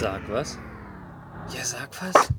[0.00, 0.56] Sag was?
[1.52, 2.32] Ja, sag was.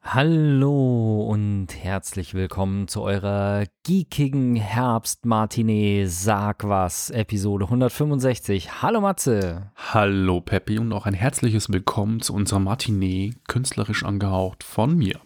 [0.00, 8.80] Hallo und herzlich willkommen zu eurer geekigen Herbstmartinee Sag was Episode 165.
[8.80, 9.70] Hallo Matze.
[9.76, 15.20] Hallo Peppi und auch ein herzliches Willkommen zu unserer Matinee, künstlerisch angehaucht von mir.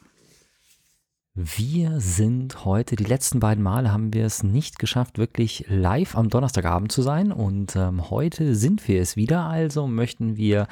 [1.39, 6.31] Wir sind heute, die letzten beiden Male haben wir es nicht geschafft, wirklich live am
[6.31, 7.31] Donnerstagabend zu sein.
[7.31, 9.43] Und ähm, heute sind wir es wieder.
[9.43, 10.67] Also möchten wir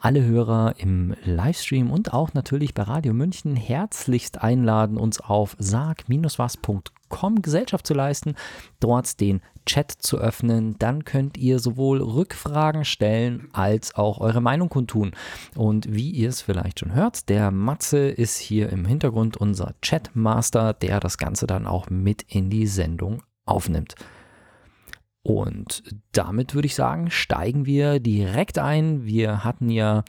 [0.00, 7.40] alle Hörer im Livestream und auch natürlich bei Radio München herzlichst einladen, uns auf sag-was.com
[7.40, 8.34] Gesellschaft zu leisten,
[8.80, 10.76] dort den Chat zu öffnen.
[10.78, 15.12] Dann könnt ihr sowohl Rückfragen stellen als auch eure Meinung kundtun.
[15.54, 20.72] Und wie ihr es vielleicht schon hört, der Matze ist hier im Hintergrund unser Chatmaster,
[20.72, 23.94] der das Ganze dann auch mit in die Sendung aufnimmt.
[25.28, 25.82] Und
[26.12, 29.04] damit würde ich sagen, steigen wir direkt ein.
[29.04, 30.02] Wir hatten ja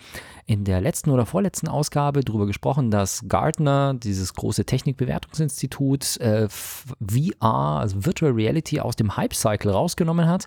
[0.45, 7.79] in der letzten oder vorletzten Ausgabe darüber gesprochen, dass Gartner, dieses große Technikbewertungsinstitut, äh, VR,
[7.81, 10.45] also Virtual Reality, aus dem Hype-Cycle rausgenommen hat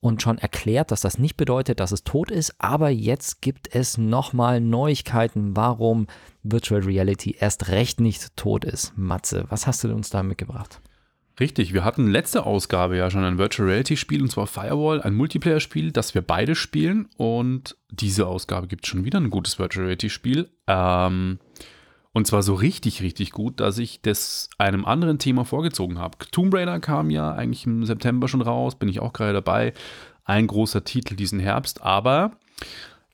[0.00, 2.56] und schon erklärt, dass das nicht bedeutet, dass es tot ist.
[2.58, 6.08] Aber jetzt gibt es nochmal Neuigkeiten, warum
[6.42, 8.98] Virtual Reality erst recht nicht tot ist.
[8.98, 10.80] Matze, was hast du uns da mitgebracht?
[11.40, 15.14] Richtig, wir hatten letzte Ausgabe ja schon ein Virtual Reality Spiel und zwar Firewall, ein
[15.14, 20.10] Multiplayer-Spiel, das wir beide spielen und diese Ausgabe gibt schon wieder ein gutes Virtual Reality
[20.10, 20.50] Spiel.
[20.66, 21.38] Ähm,
[22.12, 26.18] und zwar so richtig, richtig gut, dass ich das einem anderen Thema vorgezogen habe.
[26.32, 29.74] Tomb Raider kam ja eigentlich im September schon raus, bin ich auch gerade dabei.
[30.24, 32.32] Ein großer Titel diesen Herbst, aber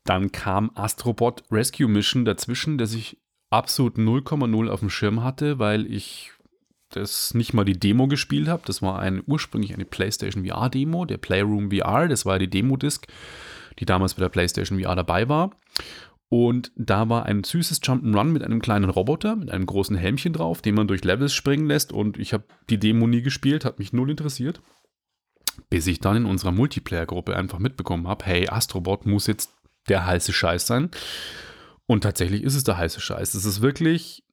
[0.04, 3.18] dann kam Astrobot Rescue Mission dazwischen, das ich
[3.50, 6.32] absolut 0,0 auf dem Schirm hatte, weil ich
[6.96, 8.62] das nicht mal die Demo gespielt habe.
[8.66, 12.08] Das war ein, ursprünglich eine PlayStation VR-Demo, der Playroom VR.
[12.08, 13.06] Das war die Demo-Disc,
[13.78, 15.50] die damals bei der PlayStation VR dabei war.
[16.28, 20.62] Und da war ein süßes Jump'n'Run mit einem kleinen Roboter, mit einem großen Helmchen drauf,
[20.62, 21.92] den man durch Levels springen lässt.
[21.92, 24.60] Und ich habe die Demo nie gespielt, hat mich null interessiert.
[25.70, 29.54] Bis ich dann in unserer Multiplayer-Gruppe einfach mitbekommen habe, hey, Astrobot muss jetzt
[29.88, 30.90] der heiße Scheiß sein.
[31.86, 33.34] Und tatsächlich ist es der heiße Scheiß.
[33.34, 34.23] Es ist wirklich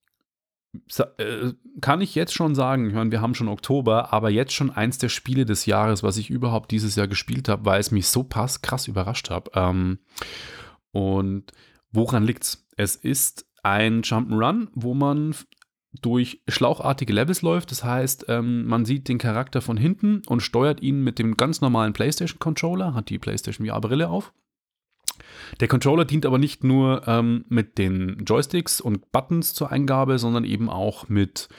[1.82, 4.98] kann ich jetzt schon sagen, ich meine, wir haben schon Oktober, aber jetzt schon eins
[4.98, 8.24] der Spiele des Jahres, was ich überhaupt dieses Jahr gespielt habe, weil es mich so
[8.24, 9.50] pass krass überrascht hat.
[9.54, 10.00] Ähm,
[10.92, 11.52] und
[11.92, 12.68] woran liegt's?
[12.78, 15.36] Es ist ein Jump'n'Run, wo man
[16.02, 17.72] durch schlauchartige Levels läuft.
[17.72, 21.60] Das heißt, ähm, man sieht den Charakter von hinten und steuert ihn mit dem ganz
[21.60, 24.32] normalen PlayStation-Controller, hat die PlayStation VR-Brille auf.
[25.60, 30.44] Der Controller dient aber nicht nur ähm, mit den Joysticks und Buttons zur Eingabe, sondern
[30.44, 31.50] eben auch mit,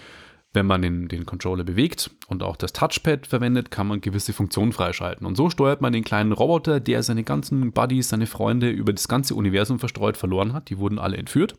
[0.52, 4.72] wenn man den, den Controller bewegt und auch das Touchpad verwendet, kann man gewisse Funktionen
[4.72, 5.26] freischalten.
[5.26, 9.08] Und so steuert man den kleinen Roboter, der seine ganzen Buddies, seine Freunde über das
[9.08, 10.68] ganze Universum verstreut verloren hat.
[10.68, 11.54] Die wurden alle entführt.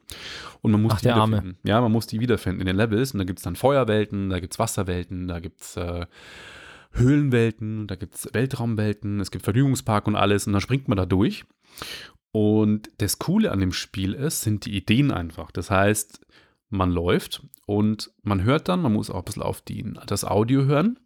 [0.62, 1.58] Und man muss Ach, die der wiederfinden.
[1.58, 1.58] Arme.
[1.64, 3.14] Ja, man muss die wiederfinden in den Levels.
[3.14, 6.06] Und da gibt es dann Feuerwelten, da gibt es Wasserwelten, da gibt es äh,
[6.92, 10.46] Höhlenwelten, da gibt es Weltraumwelten, es gibt Vergnügungspark und alles.
[10.46, 11.46] Und dann springt man da durch.
[12.32, 15.52] Und das Coole an dem Spiel ist, sind die Ideen einfach.
[15.52, 16.26] Das heißt,
[16.70, 20.66] man läuft und man hört dann, man muss auch ein bisschen auf die, das Audio
[20.66, 21.00] hören.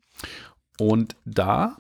[0.80, 1.78] Und da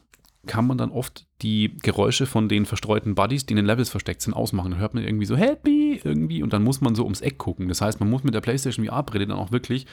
[0.47, 4.21] kann man dann oft die Geräusche von den verstreuten Buddies, die in den Levels versteckt
[4.21, 4.71] sind, ausmachen.
[4.71, 7.67] Dann hört man irgendwie so me irgendwie und dann muss man so ums Eck gucken.
[7.67, 9.85] Das heißt, man muss mit der PlayStation VR-Brille dann auch wirklich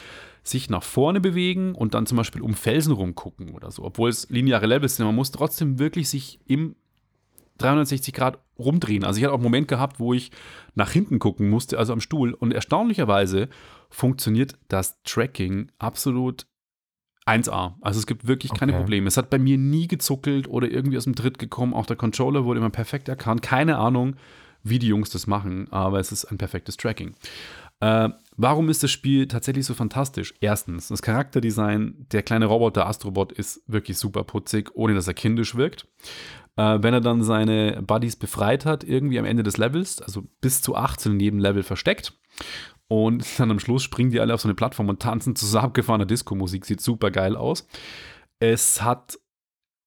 [0.42, 3.84] sich nach vorne bewegen und dann zum Beispiel um Felsen rumgucken oder so.
[3.84, 6.76] Obwohl es lineare Levels sind, man muss trotzdem wirklich sich im
[7.58, 9.04] 360 Grad rumdrehen.
[9.04, 10.30] Also ich hatte auch einen Moment gehabt, wo ich
[10.74, 12.32] nach hinten gucken musste, also am Stuhl.
[12.34, 13.48] Und erstaunlicherweise
[13.90, 16.46] funktioniert das Tracking absolut
[17.26, 17.74] 1A.
[17.80, 18.80] Also es gibt wirklich keine Okay.
[18.80, 19.08] Probleme.
[19.08, 21.72] Es hat bei mir nie gezuckelt oder irgendwie aus dem Tritt gekommen.
[21.74, 23.40] Auch der Controller wurde immer perfekt erkannt.
[23.42, 24.16] Keine Ahnung,
[24.62, 27.14] wie die Jungs das machen, aber es ist ein perfektes Tracking.
[27.80, 30.34] Äh, warum ist das Spiel tatsächlich so fantastisch?
[30.40, 35.54] Erstens, das Charakterdesign, der kleine Roboter Astrobot ist wirklich super putzig, ohne dass er kindisch
[35.54, 35.86] wirkt.
[36.56, 40.60] Äh, wenn er dann seine Buddies befreit hat, irgendwie am Ende des Levels, also bis
[40.62, 42.18] zu 18 in jedem Level versteckt.
[42.88, 45.58] Und dann am Schluss springen die alle auf so eine Plattform und tanzen zu so
[45.58, 46.64] abgefahrener Disco-Musik.
[46.64, 47.66] Sieht super geil aus.
[48.38, 49.18] Es hat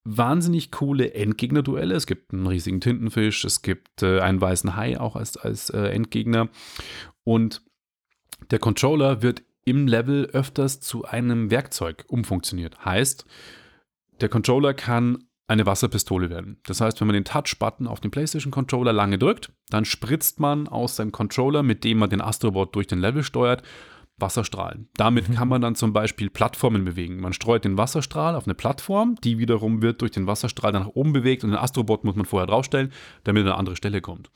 [0.03, 1.95] wahnsinnig coole Endgegner-Duelle.
[1.95, 5.89] Es gibt einen riesigen Tintenfisch, es gibt äh, einen weißen Hai auch als, als äh,
[5.89, 6.49] Endgegner.
[7.23, 7.61] Und
[8.51, 12.85] der Controller wird im Level öfters zu einem Werkzeug umfunktioniert.
[12.85, 13.25] Heißt,
[14.21, 16.59] der Controller kann eine Wasserpistole werden.
[16.65, 20.97] Das heißt, wenn man den Touch-Button auf dem PlayStation-Controller lange drückt, dann spritzt man aus
[20.97, 23.63] seinem Controller, mit dem man den Astrobot durch den Level steuert,
[24.17, 24.89] Wasserstrahlen.
[24.95, 27.21] Damit kann man dann zum Beispiel Plattformen bewegen.
[27.21, 30.95] Man streut den Wasserstrahl auf eine Plattform, die wiederum wird durch den Wasserstrahl dann nach
[30.95, 32.91] oben bewegt und den Astrobot muss man vorher draufstellen,
[33.23, 34.31] damit er an eine andere Stelle kommt.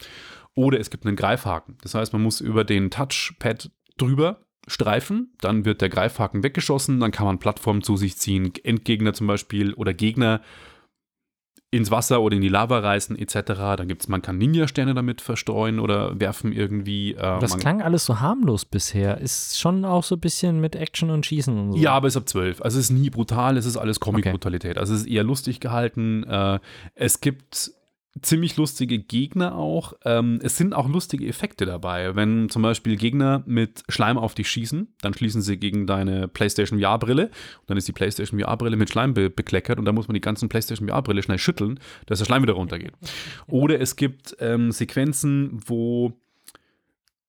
[0.54, 1.78] Oder es gibt einen Greifhaken.
[1.82, 7.12] Das heißt, man muss über den Touchpad drüber streifen, dann wird der Greifhaken weggeschossen, dann
[7.12, 10.42] kann man Plattformen zu sich ziehen, Endgegner zum Beispiel oder Gegner
[11.72, 13.54] ins Wasser oder in die Lava reißen etc.
[13.78, 17.14] Dann gibt es, man kann Ninja-Sterne damit verstreuen oder werfen irgendwie.
[17.14, 19.20] Äh, Das klang alles so harmlos bisher.
[19.20, 21.78] Ist schon auch so ein bisschen mit Action und Schießen und so.
[21.78, 22.62] Ja, aber es ist ab 12.
[22.62, 24.78] Also es ist nie brutal, es ist alles Comic-Brutalität.
[24.78, 26.24] Also es ist eher lustig gehalten.
[26.26, 26.60] Äh,
[26.96, 27.72] es gibt
[28.22, 29.94] ziemlich lustige Gegner auch.
[30.04, 32.16] Ähm, es sind auch lustige Effekte dabei.
[32.16, 36.80] Wenn zum Beispiel Gegner mit Schleim auf dich schießen, dann schließen sie gegen deine PlayStation
[36.80, 37.28] VR-Brille.
[37.28, 40.22] Und dann ist die PlayStation VR-Brille mit Schleim be bekleckert und dann muss man die
[40.22, 42.94] ganzen PlayStation VR-Brille schnell schütteln, dass der Schleim wieder runtergeht.
[43.48, 46.14] Oder es gibt ähm, Sequenzen, wo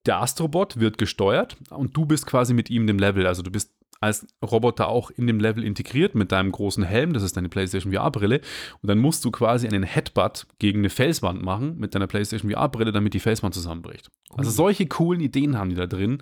[0.06, 3.26] der Astrobot wird gesteuert und du bist quasi mit ihm dem Level.
[3.26, 7.22] Also du bist als Roboter auch in dem Level integriert mit deinem großen Helm, das
[7.22, 8.40] ist deine PlayStation VR-Brille.
[8.82, 12.90] Und dann musst du quasi einen Headbutt gegen eine Felswand machen mit deiner PlayStation VR-Brille,
[12.90, 14.10] damit die Felswand zusammenbricht.
[14.37, 16.20] Also solche coolen Ideen haben die da drin.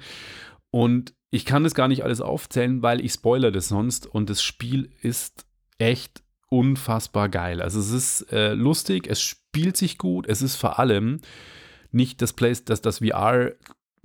[0.71, 4.07] Und ich kann das gar nicht alles aufzählen, weil ich spoiler das sonst.
[4.07, 5.47] Und das Spiel ist
[5.79, 7.63] echt unfassbar geil.
[7.63, 11.21] Also es ist äh, lustig, es spielt sich gut, es ist vor allem
[11.93, 13.01] nicht das, Play das, das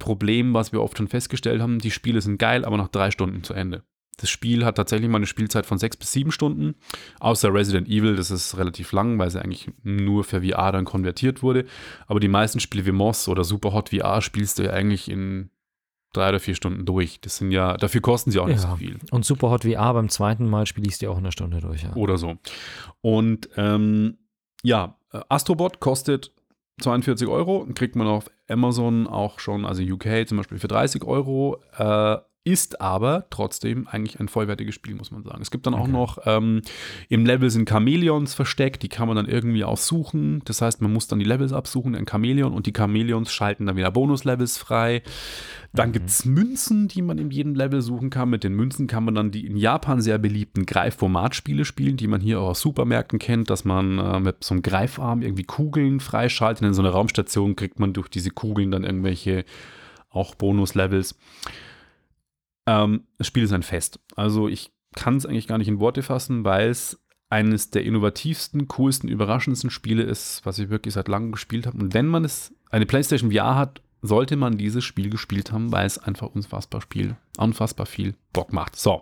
[0.05, 1.79] VR-Problem, was wir oft schon festgestellt haben.
[1.79, 3.83] Die Spiele sind geil, aber nach drei Stunden zu Ende.
[4.17, 6.75] Das Spiel hat tatsächlich mal eine Spielzeit von sechs bis sieben Stunden,
[7.19, 11.43] außer Resident Evil, das ist relativ lang, weil sie eigentlich nur für VR dann konvertiert
[11.43, 11.65] wurde.
[12.07, 15.49] Aber die meisten Spiele wie Moss oder Superhot VR spielst du ja eigentlich in
[16.13, 17.19] drei oder vier Stunden durch.
[17.19, 18.69] Das sind ja, dafür kosten sie auch nicht Ja.
[18.71, 18.97] so viel.
[19.11, 21.83] Und Superhot VR beim zweiten Mal spiele ich es dir auch in einer Stunde durch.
[21.83, 21.93] Ja.
[21.95, 22.37] oder so.
[23.01, 24.17] Und ähm,
[24.63, 26.31] ja, Astrobot kostet
[26.81, 31.61] 42 Euro, kriegt man auf Amazon auch schon, also UK zum Beispiel für 30 Euro,
[31.77, 35.41] äh, ist aber trotzdem eigentlich ein vollwertiges Spiel, muss man sagen.
[35.41, 35.91] Es gibt dann auch Okay.
[35.91, 36.61] noch, ähm,
[37.09, 40.41] im Level sind Chamäleons versteckt, die kann man dann irgendwie aussuchen.
[40.45, 43.75] Das heißt, man muss dann die Levels absuchen, ein Chamäleon und die Chamäleons schalten dann
[43.75, 45.01] wieder Bonuslevels frei.
[45.73, 45.93] Dann Mhm.
[45.93, 48.29] gibt es Münzen, die man in jedem Level suchen kann.
[48.29, 52.21] Mit den Münzen kann man dann die in Japan sehr beliebten Greifformatspiele spielen, die man
[52.21, 56.63] hier auch aus Supermärkten kennt, dass man äh, mit so einem Greifarm irgendwie Kugeln freischaltet.
[56.65, 59.45] In so einer Raumstation kriegt man durch diese Kugeln dann irgendwelche
[60.11, 61.15] auch Bonuslevels.
[62.65, 63.99] Ähm, das Spiel ist ein Fest.
[64.15, 68.67] Also ich kann es eigentlich gar nicht in Worte fassen, weil es eines der innovativsten,
[68.67, 71.77] coolsten, überraschendsten Spiele ist, was ich wirklich seit langem gespielt habe.
[71.77, 75.85] Und wenn man es, eine PlayStation VR hat, sollte man dieses Spiel gespielt haben, weil
[75.87, 78.75] es einfach unfassbar Spiel, unfassbar viel Bock macht.
[78.75, 79.01] So,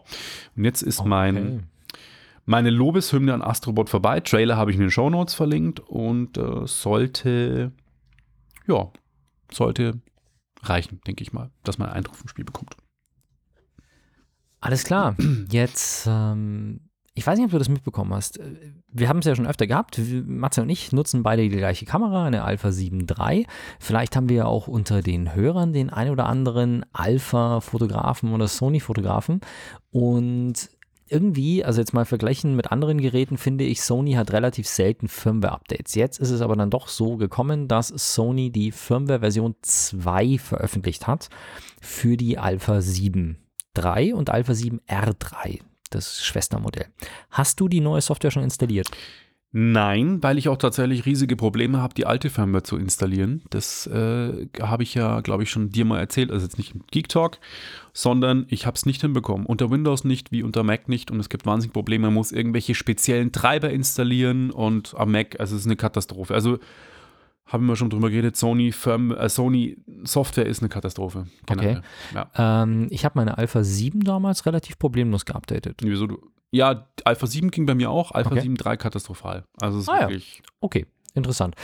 [0.55, 1.59] und jetzt ist mein, Okay.
[2.45, 4.21] meine Lobeshymne an Astrobot vorbei.
[4.21, 7.73] Trailer habe ich in den Shownotes verlinkt und äh, sollte,
[8.65, 8.91] ja,
[9.51, 9.99] sollte
[10.63, 12.77] reichen, denke ich mal, dass man einen Eindruck vom Spiel bekommt.
[14.63, 15.17] Alles klar.
[15.51, 16.79] Jetzt, ähm,
[17.13, 18.39] ich weiß nicht, ob du das mitbekommen hast.
[18.87, 19.99] Wir haben es ja schon öfter gehabt.
[20.25, 23.45] Matze und ich nutzen beide die gleiche Kamera, eine Alpha 7 III.
[23.79, 29.41] Vielleicht haben wir ja auch unter den Hörern den ein oder anderen Alpha-Fotografen oder Sony-Fotografen.
[29.91, 30.69] Und
[31.09, 35.93] irgendwie, also jetzt mal vergleichen mit anderen Geräten, finde ich, Sony hat relativ selten Firmware-Updates.
[35.93, 41.27] Jetzt ist es aber dann doch so gekommen, dass Sony die Firmware-Version 2 veröffentlicht hat
[41.81, 43.42] für die Alpha 7
[43.77, 45.59] III und Alpha 7 R3,
[45.89, 46.87] das Schwestermodell.
[47.31, 48.89] Hast du die neue Software schon installiert?
[49.55, 53.43] Nein, weil ich auch tatsächlich riesige Probleme habe, die alte Firmware zu installieren.
[53.51, 56.31] Das äh, habe ich ja, glaube ich, schon dir mal erzählt.
[56.31, 57.37] Also jetzt nicht im Geek Talk,
[57.93, 59.45] sondern ich habe es nicht hinbekommen.
[59.45, 61.11] Unter Windows nicht, wie unter Mac nicht.
[61.11, 62.07] Und es gibt wahnsinnig Probleme.
[62.07, 66.33] Man muss irgendwelche speziellen Treiber installieren und am Mac, also es ist eine Katastrophe.
[66.33, 66.57] Also
[67.45, 71.27] haben wir schon drüber geredet, Sony, Firm, äh, Sony Software ist eine Katastrophe.
[71.45, 71.81] generell.
[72.15, 72.63] Ja.
[72.63, 75.81] Ähm, ich habe meine Alpha 7 damals relativ problemlos geupdatet.
[75.83, 76.17] Wieso du?
[76.51, 78.41] Ja, Alpha 7 ging bei mir auch, Alpha Okay.
[78.41, 79.43] 7 3 katastrophal.
[79.59, 80.01] Also es ist Ah, ja.
[80.01, 80.41] wirklich.
[80.61, 80.85] Okay,
[81.15, 81.55] interessant.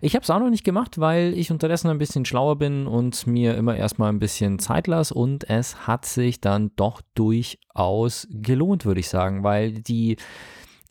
[0.00, 3.26] Ich habe es auch noch nicht gemacht, weil ich unterdessen ein bisschen schlauer bin und
[3.26, 8.84] mir immer erstmal ein bisschen Zeit lasse und es hat sich dann doch durchaus gelohnt,
[8.86, 10.16] würde ich sagen, weil die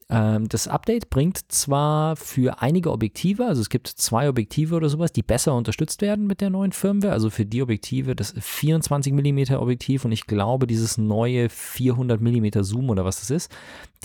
[0.09, 5.21] das Update bringt zwar für einige Objektive, also es gibt zwei Objektive oder sowas, die
[5.21, 7.11] besser unterstützt werden mit der neuen Firmware.
[7.11, 12.61] Also für die Objektive das 24 mm Objektiv und ich glaube dieses neue 400 mm
[12.61, 13.51] Zoom oder was das ist,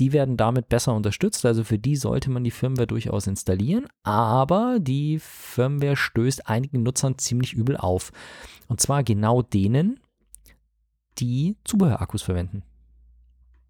[0.00, 1.47] die werden damit besser unterstützt.
[1.47, 3.87] Also für die sollte man die Firmware durchaus installieren.
[4.02, 8.11] Aber die Firmware stößt einigen Nutzern ziemlich übel auf.
[8.66, 10.00] Und zwar genau denen,
[11.18, 12.64] die Zubehörakkus verwenden.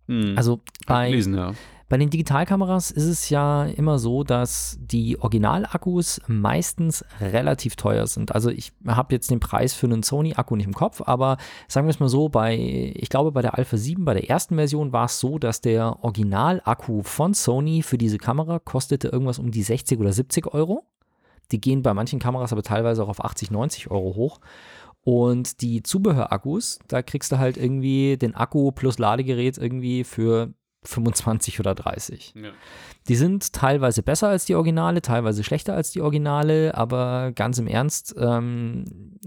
[0.08, 0.32] Hm.
[0.36, 1.52] Also bei, Lesen, ja.
[1.92, 8.34] Bei den Digitalkameras ist es ja immer so, dass die Originalakkus meistens relativ teuer sind.
[8.34, 11.36] Also ich habe jetzt den Preis für einen Sony-Akku nicht im Kopf, aber
[11.68, 12.56] sagen wir es mal so, bei,
[12.94, 16.02] ich glaube bei der Alpha 7, bei der ersten Version war es so, dass der
[16.02, 20.86] Originalakku von Sony für diese Kamera kostete irgendwas um die 60 oder 70 Euro.
[21.50, 24.40] Die gehen bei manchen Kameras aber teilweise auch auf 80, 90 Euro hoch.
[25.04, 31.60] Und die Zubehörakkus, da kriegst du halt irgendwie den Akku plus Ladegerät irgendwie für 25
[31.60, 32.34] oder 30.
[32.36, 32.50] Ja.
[33.08, 37.66] Die sind teilweise besser als die Originale, teilweise schlechter als die Originale, aber ganz im
[37.66, 39.18] Ernst, ähm,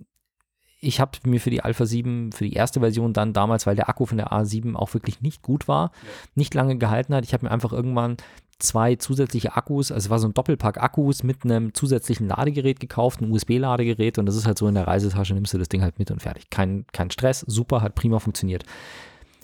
[0.81, 3.89] ich habe mir für die Alpha 7, für die erste Version dann damals, weil der
[3.89, 6.09] Akku von der A7 auch wirklich nicht gut war, ja.
[6.35, 8.17] nicht lange gehalten hat, ich habe mir einfach irgendwann
[8.59, 13.31] zwei zusätzliche Akkus, also war so ein Doppelpack Akkus mit einem zusätzlichen Ladegerät gekauft, ein
[13.31, 16.12] USB-Ladegerät und das ist halt so in der Reisetasche, nimmst du das Ding halt mit
[16.12, 16.50] und fertig.
[16.50, 18.63] Kein, kein Stress, super, hat prima funktioniert.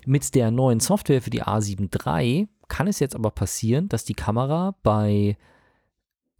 [0.04, 4.14] Mit der neuen Software für die A7 III kann es jetzt aber passieren, dass die
[4.14, 5.36] Kamera bei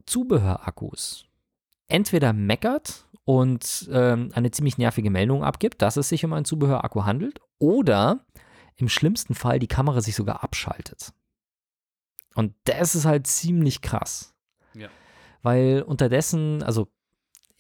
[0.07, 1.26] Zubehörakkus
[1.87, 7.04] entweder meckert und ähm, eine ziemlich nervige Meldung abgibt, dass es sich um einen Zubehörakku
[7.04, 8.25] handelt, oder
[8.76, 11.12] im schlimmsten Fall die Kamera sich sogar abschaltet.
[12.35, 14.35] Und das ist halt ziemlich krass.
[14.75, 14.88] Ja.
[15.42, 16.88] Weil unterdessen, also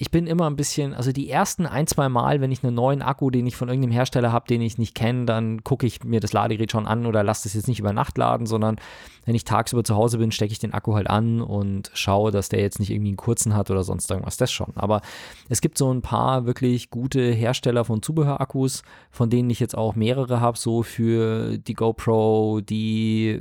[0.02, 3.02] ich bin immer ein bisschen, also die ersten ein, zwei Mal, wenn ich einen neuen
[3.02, 6.18] Akku, den ich von irgendeinem Hersteller habe, den ich nicht kenne, dann gucke ich mir
[6.18, 8.80] das Ladegerät schon an oder lasse das jetzt nicht über Nacht laden, sondern
[9.26, 12.48] wenn ich tagsüber zu Hause bin, stecke ich den Akku halt an und schaue, dass
[12.48, 14.72] der jetzt nicht irgendwie einen kurzen hat oder sonst irgendwas, das schon.
[14.74, 15.02] Aber
[15.48, 18.82] es gibt so ein paar wirklich gute Hersteller von Zubehörakkus,
[19.12, 23.40] von denen ich jetzt auch mehrere habe, so für die GoPro, die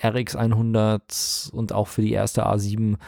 [0.00, 2.98] RX100 und auch für die erste A7,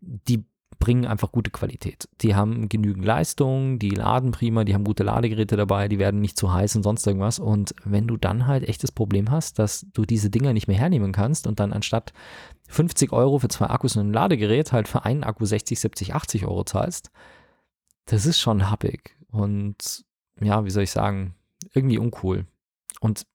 [0.00, 0.46] die
[0.78, 2.08] bringen einfach gute Qualität.
[2.20, 6.36] Die haben genügend Leistung, die laden prima, die haben gute Ladegeräte dabei, die werden nicht
[6.36, 7.38] zu heiß und sonst irgendwas.
[7.38, 11.12] Und wenn du dann halt echtes Problem hast, dass du diese Dinger nicht mehr hernehmen
[11.12, 12.12] kannst und dann anstatt
[12.68, 16.46] 50 Euro für zwei Akkus und ein Ladegerät halt für einen Akku 60, 70, 80
[16.46, 17.10] Euro zahlst,
[18.06, 19.16] das ist schon happig.
[19.30, 20.04] Und
[20.40, 21.34] ja, wie soll ich sagen,
[21.74, 22.46] irgendwie uncool.
[23.00, 23.26] Und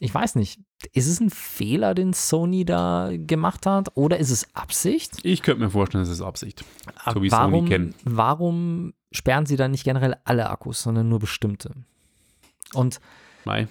[0.00, 0.60] ich weiß nicht,
[0.92, 5.24] ist es ein Fehler, den Sony da gemacht hat oder ist es Absicht?
[5.24, 6.64] Ich könnte mir vorstellen, es ist Absicht.
[7.12, 7.94] So wie warum, Sony kennen.
[8.04, 11.72] Warum sperren sie dann nicht generell alle Akkus, sondern nur bestimmte?
[12.72, 13.00] Und
[13.44, 13.68] Mai.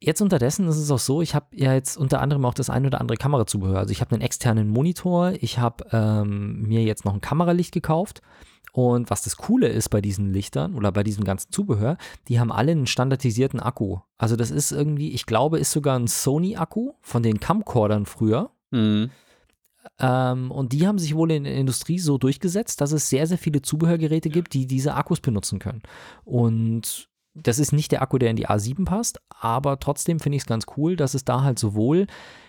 [0.00, 2.86] Jetzt unterdessen ist es auch so, ich habe ja jetzt unter anderem auch das ein
[2.86, 3.78] oder andere Kamerazubehör.
[3.78, 8.22] Also ich habe einen externen Monitor, ich habe ähm, mir jetzt noch ein Kameralicht gekauft
[8.78, 12.52] und was das Coole ist bei diesen Lichtern oder bei diesem ganzen Zubehör, die haben
[12.52, 13.98] alle einen standardisierten Akku.
[14.18, 18.52] Also das ist irgendwie, ich glaube, ist sogar ein Sony-Akku von den Camcordern früher.
[18.70, 19.10] Mhm.
[19.98, 23.38] Ähm, und die haben sich wohl in der Industrie so durchgesetzt, dass es sehr, sehr
[23.38, 25.82] viele Zubehörgeräte gibt, die diese Akkus benutzen können.
[26.24, 30.42] Und das ist nicht der Akku, der in die A7 passt, aber trotzdem finde ich
[30.42, 32.06] es ganz cool, dass es da halt sowohl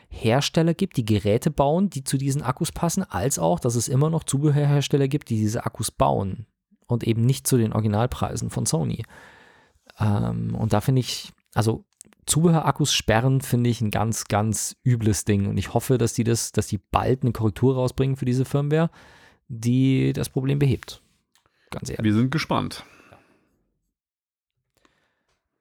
[0.10, 4.10] Hersteller gibt, die Geräte bauen, die zu diesen Akkus passen, als auch, dass es immer
[4.10, 6.48] noch Zubehörhersteller gibt, die diese Akkus bauen
[6.88, 9.04] und eben nicht zu den Originalpreisen von Sony.
[10.00, 11.86] Ähm, und da finde ich, also
[12.26, 15.48] Zubehörakkus sperren finde ich ein ganz, ganz übles Ding.
[15.48, 18.90] Und ich hoffe, dass die das, dass die bald eine Korrektur rausbringen für diese Firmware,
[19.48, 21.02] die das Problem behebt.
[21.72, 22.04] Ganz ehrlich.
[22.04, 22.84] Wir sind gespannt.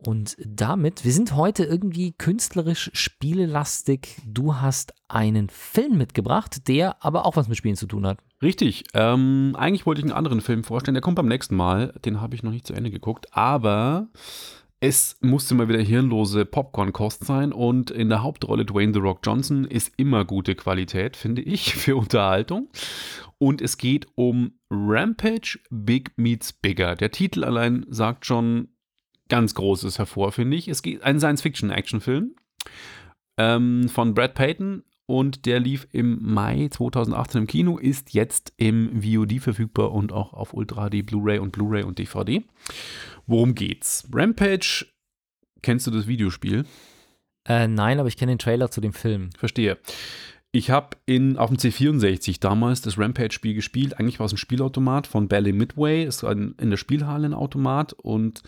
[0.05, 4.17] Und damit, wir sind heute irgendwie künstlerisch spielelastig.
[4.25, 8.19] Du hast einen Film mitgebracht, der aber auch was mit Spielen zu tun hat.
[8.41, 8.85] Richtig.
[8.95, 10.95] Ähm, eigentlich wollte ich einen anderen Film vorstellen.
[10.95, 11.93] Der kommt beim nächsten Mal.
[12.05, 13.27] Den habe ich noch nicht zu Ende geguckt.
[13.33, 14.09] Aber
[14.79, 17.53] es musste mal wieder hirnlose Popcorn-Kost sein.
[17.53, 21.97] Und in der Hauptrolle Dwayne The Rock Johnson ist immer gute Qualität, finde ich, für
[21.97, 22.69] Unterhaltung.
[23.39, 26.95] Und es geht um Rampage Big Meets Bigger.
[26.95, 28.69] Der Titel allein sagt schon,
[29.29, 30.69] ganz Großes hervor, finde ich.
[30.69, 32.35] Es geht ein Science-Fiction-Actionfilm
[33.37, 39.03] ähm, von Brad Payton und der lief im Mai 2018 im Kino, ist jetzt im
[39.03, 42.45] VOD verfügbar und auch auf Ultra HD, Blu-ray und Blu-ray und DVD.
[43.27, 44.07] Worum geht's?
[44.13, 44.87] Rampage,
[45.63, 46.67] kennst du das Videospiel?
[47.49, 49.31] Äh, nein, aber ich kenne den Trailer zu dem Film.
[49.39, 49.79] Verstehe.
[50.53, 50.97] Ich habe
[51.37, 53.99] auf dem C64 damals das Rampage-Spiel gespielt.
[53.99, 56.05] Eigentlich war es ein Spielautomat von Bally Midway.
[56.05, 58.43] Es war in der Spielhalle ein Automat und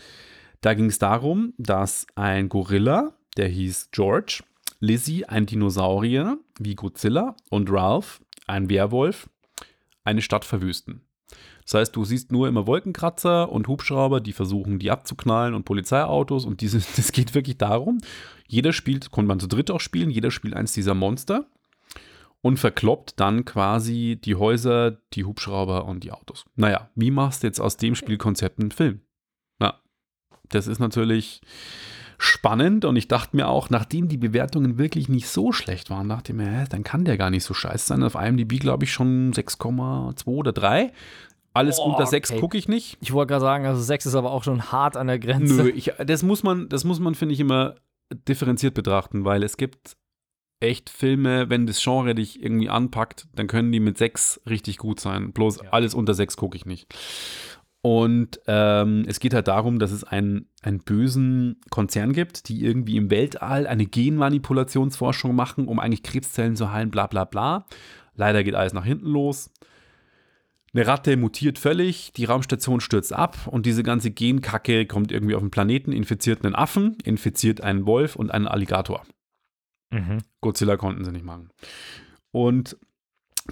[0.61, 4.43] da ging es darum, dass ein Gorilla, der hieß George,
[4.79, 9.29] Lizzie, ein Dinosaurier wie Godzilla und Ralph, ein Werwolf,
[10.03, 11.01] eine Stadt verwüsten.
[11.63, 16.45] Das heißt, du siehst nur immer Wolkenkratzer und Hubschrauber, die versuchen, die abzuknallen und Polizeiautos
[16.45, 16.61] und
[16.97, 17.99] das geht wirklich darum.
[18.47, 21.45] Jeder spielt, konnte man zu dritt auch spielen, jeder spielt eins dieser Monster
[22.41, 26.45] und verkloppt dann quasi die Häuser, die Hubschrauber und die Autos.
[26.55, 29.01] Naja, wie machst du jetzt aus dem Spielkonzept einen Film?
[30.51, 31.41] Das ist natürlich
[32.17, 36.31] spannend und ich dachte mir auch, nachdem die Bewertungen wirklich nicht so schlecht waren, dachte
[36.31, 38.03] ich mir, hä, dann kann der gar nicht so scheiße sein.
[38.03, 40.91] Auf IMDb glaube ich schon 6,2 oder 3.
[41.53, 42.39] Alles Boah, unter 6 okay.
[42.39, 42.97] gucke ich nicht.
[43.01, 45.63] Ich wollte gerade sagen, also 6 ist aber auch schon hart an der Grenze.
[45.63, 47.75] Nö, ich, das muss man, das muss man, finde ich, immer
[48.27, 49.97] differenziert betrachten, weil es gibt
[50.61, 54.99] echt Filme, wenn das Genre dich irgendwie anpackt, dann können die mit 6 richtig gut
[54.99, 55.33] sein.
[55.33, 56.93] Bloß alles unter 6 gucke ich nicht.
[57.81, 62.95] Und ähm, es geht halt darum, dass es einen, einen bösen Konzern gibt, die irgendwie
[62.95, 67.65] im Weltall eine Genmanipulationsforschung machen, um eigentlich Krebszellen zu heilen, bla bla bla.
[68.15, 69.49] Leider geht alles nach hinten los.
[70.73, 75.41] Eine Ratte mutiert völlig, die Raumstation stürzt ab und diese ganze Genkacke kommt irgendwie auf
[75.41, 79.03] den Planeten, infiziert einen Affen, infiziert einen Wolf und einen Alligator.
[79.89, 80.19] Mhm.
[80.39, 81.49] Godzilla konnten sie nicht machen.
[82.31, 82.77] Und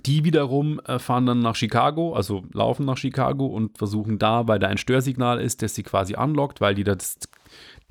[0.05, 4.59] die wiederum äh, fahren dann nach Chicago, also laufen nach Chicago und versuchen da, weil
[4.59, 7.17] da ein Störsignal ist, das sie quasi anlockt, weil die das,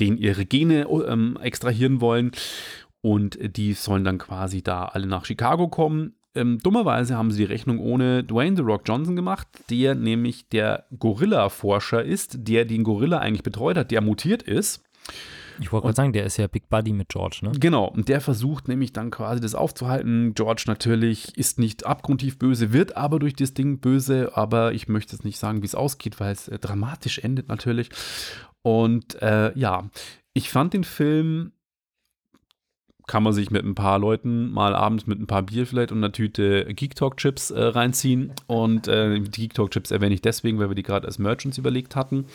[0.00, 2.32] denen ihre Gene ähm, extrahieren wollen.
[3.00, 6.14] Und die sollen dann quasi da alle nach Chicago kommen.
[6.34, 10.86] Ähm, dummerweise haben sie die Rechnung ohne Dwayne The Rock Johnson gemacht, der nämlich der
[10.98, 14.84] Gorilla-Forscher ist, der den Gorilla eigentlich betreut hat, der mutiert ist.
[15.60, 17.52] Ich wollte gerade sagen, der ist ja Big Buddy mit George, ne?
[17.58, 20.34] Genau, und der versucht nämlich dann quasi das aufzuhalten.
[20.34, 25.16] George natürlich ist nicht abgrundtief böse, wird aber durch das Ding böse, aber ich möchte
[25.16, 27.90] es nicht sagen, wie es ausgeht, weil es äh, dramatisch endet natürlich.
[28.62, 29.88] Und äh, ja,
[30.34, 31.52] ich fand den Film,
[33.08, 35.98] kann man sich mit ein paar Leuten mal abends mit ein paar Bier vielleicht und
[35.98, 38.32] einer Tüte Geek Talk Chips äh, reinziehen.
[38.46, 41.44] Und äh, die Geek Talk Chips erwähne ich deswegen, weil wir die gerade als Merch
[41.44, 42.26] uns überlegt hatten.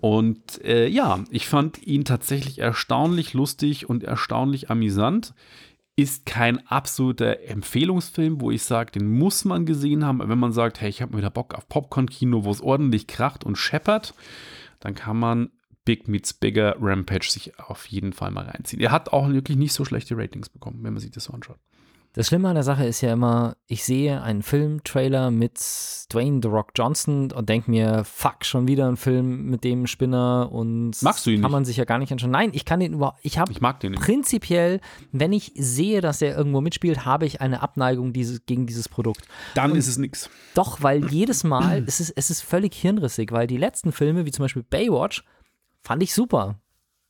[0.00, 5.34] Und äh, ja, ich fand ihn tatsächlich erstaunlich lustig und erstaunlich amüsant.
[5.96, 10.20] Ist kein absoluter Empfehlungsfilm, wo ich sage, den muss man gesehen haben.
[10.26, 13.56] Wenn man sagt, hey, ich habe wieder Bock auf Popcorn-Kino, wo es ordentlich kracht und
[13.56, 14.14] scheppert,
[14.78, 15.50] dann kann man
[15.84, 18.80] Big Meets Bigger Rampage sich auf jeden Fall mal reinziehen.
[18.80, 21.58] Er hat auch wirklich nicht so schlechte Ratings bekommen, wenn man sich das so anschaut.
[22.12, 25.60] Das Schlimme an der Sache ist ja immer, ich sehe einen Filmtrailer mit
[26.12, 30.48] Dwayne The Rock Johnson und denke mir, fuck, schon wieder ein Film mit dem Spinner
[30.50, 31.52] und Magst du ihn kann nicht?
[31.52, 32.32] man sich ja gar nicht anschauen.
[32.32, 34.02] Nein, ich kann den überhaupt, ich habe Ich mag den nicht.
[34.02, 34.80] prinzipiell,
[35.12, 39.28] wenn ich sehe, dass er irgendwo mitspielt, habe ich eine Abneigung dieses, gegen dieses Produkt.
[39.54, 40.28] Dann ist es nix.
[40.54, 44.32] Doch, weil jedes Mal, es ist, es ist völlig hirnrissig, weil die letzten Filme, wie
[44.32, 45.22] zum Beispiel Baywatch,
[45.84, 46.58] fand ich super.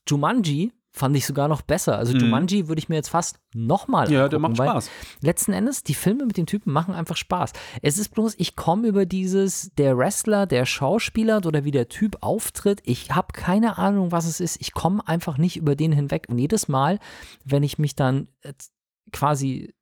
[0.06, 1.96] Jumanji fand ich sogar noch besser.
[1.96, 4.12] Also Jumanji würde ich mir jetzt fast nochmal Mhm.
[4.12, 4.30] Ja, angucken.
[4.30, 4.90] der macht Spaß.
[5.20, 7.52] Letzten Endes, die Filme mit den Typen machen einfach Spaß.
[7.80, 12.16] Es ist bloß, ich komme über dieses, der Wrestler, der Schauspieler oder wie der Typ
[12.22, 12.80] auftritt.
[12.84, 14.60] Ich habe keine Ahnung, was es ist.
[14.60, 16.26] Ich komme einfach nicht über den hinweg.
[16.28, 16.98] Und jedes Mal,
[17.44, 18.52] wenn ich mich dann äh,
[19.12, 19.72] quasi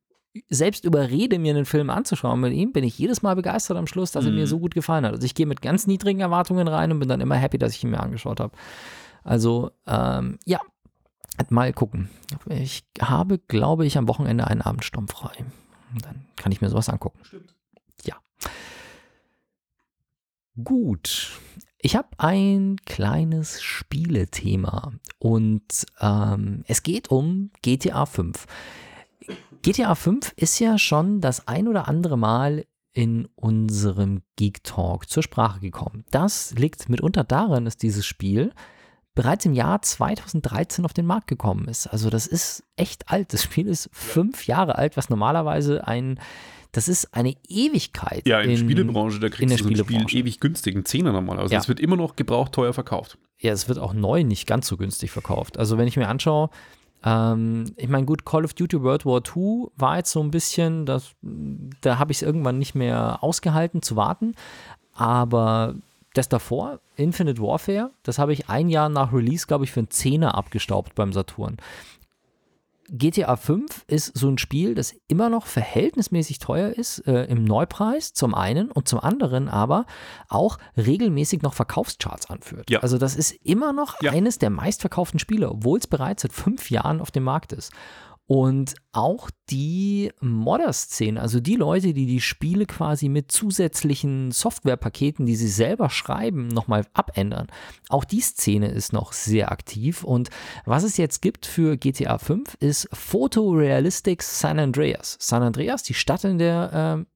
[0.51, 4.13] selbst überrede, mir einen Film anzuschauen mit ihm, bin ich jedes Mal begeistert am Schluss,
[4.13, 5.15] dass er mir so gut gefallen hat.
[5.15, 7.83] Also ich gehe mit ganz niedrigen Erwartungen rein und bin dann immer happy, dass ich
[7.83, 8.53] ihn mir angeschaut habe.
[9.25, 10.61] Also, ähm, ja,
[11.51, 12.09] mal gucken.
[12.49, 15.33] Ich habe, glaube ich, am Wochenende einen Abendsturm frei.
[16.03, 17.19] Dann kann ich mir sowas angucken.
[18.05, 18.17] Ja.
[20.63, 21.31] Gut.
[21.81, 28.47] Ich habe ein kleines Spielethema und ähm, es geht um GTA 5.
[29.63, 35.23] GTA 5 ist ja schon das ein oder andere Mal in unserem Geek Talk zur
[35.23, 36.05] Sprache gekommen.
[36.11, 38.53] Das liegt mitunter daran, dass dieses Spiel
[39.19, 41.89] bereits im Jahr 2013 auf den Markt gekommen ist.
[41.89, 43.33] Also das ist echt alt.
[43.33, 46.21] Das Spiel ist fünf Jahre alt, was normalerweise ein,
[46.71, 48.29] das ist eine Ewigkeit.
[48.29, 51.11] Ja, in, der Spielebranche, da in kriegst der du so ein Spiel ewig günstigen Zehner
[51.11, 51.41] nochmal.
[51.41, 51.59] Also Ja.
[51.59, 53.19] es wird immer noch gebraucht teuer verkauft.
[53.41, 55.59] Ja, es wird auch neu nicht ganz so günstig verkauft.
[55.59, 56.51] Also wenn ich mir anschaue,
[57.03, 60.87] ähm, ich meine, gut, Call of Duty World War II war jetzt so ein bisschen,
[60.87, 61.17] das,
[61.81, 64.37] da habe ich es irgendwann nicht mehr ausgehalten zu warten.
[64.95, 65.75] Aber
[66.19, 69.91] das davor, Infinite Warfare, das habe ich ein Jahr nach Release, glaube ich, für einen
[69.91, 71.57] Zehner abgestaubt beim Saturn.
[72.91, 78.15] GTA 5 ist so ein Spiel, das immer noch verhältnismäßig teuer ist äh, im Neupreis
[78.15, 79.85] zum einen und zum anderen aber
[80.29, 82.71] auch regelmäßig noch Verkaufscharts anführt.
[82.71, 82.81] Ja.
[82.81, 84.13] Also das ist immer noch Ja.
[84.13, 87.73] eines der meistverkauften Spiele, obwohl es bereits seit fünf Jahren auf dem Markt ist.
[88.31, 95.35] Und auch die Modder-Szene, also die Leute, die die Spiele quasi mit zusätzlichen Softwarepaketen, die
[95.35, 97.47] sie selber schreiben, nochmal abändern,
[97.89, 100.05] auch die Szene ist noch sehr aktiv.
[100.05, 100.29] Und
[100.67, 105.17] was es jetzt gibt für GTA 5 ist Photorealistic San Andreas.
[105.19, 106.71] San Andreas, die Stadt in der.
[106.75, 107.07] Ähm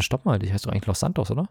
[0.00, 1.48] Stopp mal, die heißt doch eigentlich Los Santos, oder?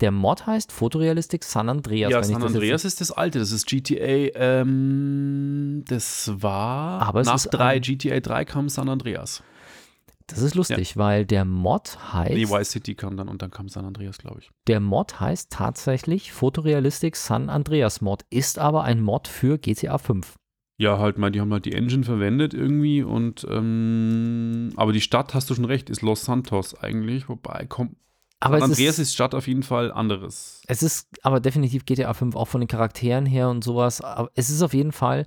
[0.00, 2.10] Der Mod heißt Photorealistic San Andreas.
[2.12, 7.36] ja, San Andreas ist das alte, das ist GTA, ähm, das war Aber es nach
[7.36, 9.42] ist drei, ein- GTA 3 kam San Andreas.
[10.28, 12.32] Das ist lustig, weil der Mod heißt.
[12.34, 14.50] Nee, Vice City kam dann und dann kam San Andreas, glaube ich.
[14.66, 20.34] Der Mod heißt tatsächlich Fotorealistic San Andreas Mod, ist aber ein Mod für GTA 5.
[20.78, 25.32] Ja, halt mal, die haben halt die Engine verwendet irgendwie und ähm, aber die Stadt,
[25.32, 27.96] hast du schon recht, ist Los Santos eigentlich, wobei kommt.
[28.40, 30.62] Aber Andreas ist, ist Stadt auf jeden Fall anderes.
[30.66, 34.00] es ist aber definitiv GTA 5 auch von den Charakteren her und sowas.
[34.02, 35.24] Aber es ist auf jeden Fall,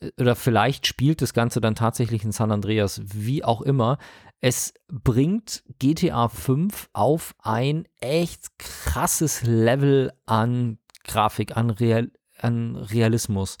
[0.00, 3.98] äh, oder vielleicht spielt das Ganze dann tatsächlich in San Andreas, wie auch immer.
[4.40, 13.56] Es bringt GTA 5 auf ein echt krasses Level an Grafik, an, Real, an Realismus.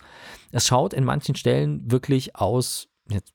[0.52, 2.88] Es schaut in manchen Stellen wirklich aus,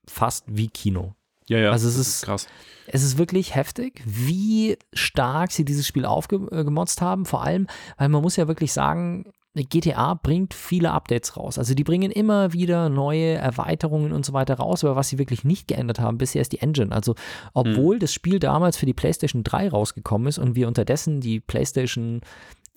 [0.08, 1.16] fast wie Kino.
[1.48, 1.72] Ja, ja.
[1.72, 2.48] Also es das ist- krass.
[2.86, 7.26] Es ist wirklich heftig, wie stark sie dieses Spiel aufgemotzt haben.
[7.26, 9.26] Vor allem, weil man muss ja wirklich sagen,
[9.56, 11.58] GTA bringt viele Updates raus.
[11.58, 15.44] Also die bringen immer wieder neue Erweiterungen und so weiter raus, aber was sie wirklich
[15.46, 16.92] nicht geändert haben bisher ist die Engine.
[16.92, 17.16] Also
[17.54, 22.22] obwohl das Spiel damals für die PlayStation 3 rausgekommen ist und wir unterdessen die PlayStation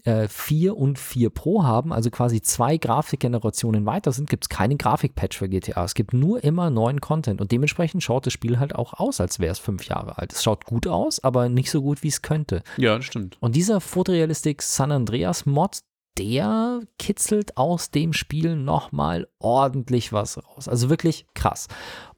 [0.07, 4.79] äh, 4 und 4 Pro haben, also quasi zwei Grafikgenerationen weiter sind, gibt es keinen
[4.79, 5.85] Grafikpatch für GTA.
[5.85, 9.41] Es gibt nur immer neuen Content und dementsprechend schaut das Spiel halt auch aus, als
[9.41, 10.33] wäre es fünf Jahre alt.
[10.33, 12.63] Es schaut gut aus, aber nicht so gut, wie es könnte.
[12.77, 13.37] Ja, das stimmt.
[13.41, 15.81] Und dieser Fotorealistic San Andreas Mod,
[16.19, 20.69] der kitzelt aus dem Spiel nochmal ordentlich was raus.
[20.69, 21.67] Also wirklich krass.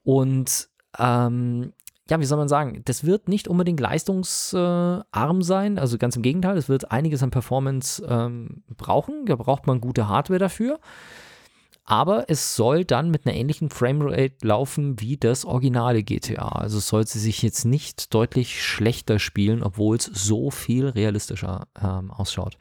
[0.05, 1.73] Und ähm,
[2.11, 6.57] ja, wie soll man sagen, das wird nicht unbedingt leistungsarm sein, also ganz im Gegenteil,
[6.57, 10.81] es wird einiges an Performance ähm, brauchen, da braucht man gute Hardware dafür.
[11.85, 16.49] Aber es soll dann mit einer ähnlichen Framerate laufen wie das originale GTA.
[16.49, 22.11] Also es sollte sich jetzt nicht deutlich schlechter spielen, obwohl es so viel realistischer ähm,
[22.11, 22.59] ausschaut.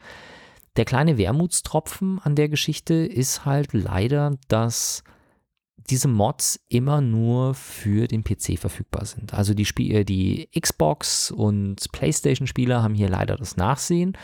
[0.78, 5.04] Der kleine Wermutstropfen an der Geschichte ist halt leider, dass
[5.90, 9.34] diese Mods immer nur für den PC verfügbar sind.
[9.34, 14.16] Also die, Spie äh, die Xbox und PlayStation-Spieler haben hier leider das Nachsehen.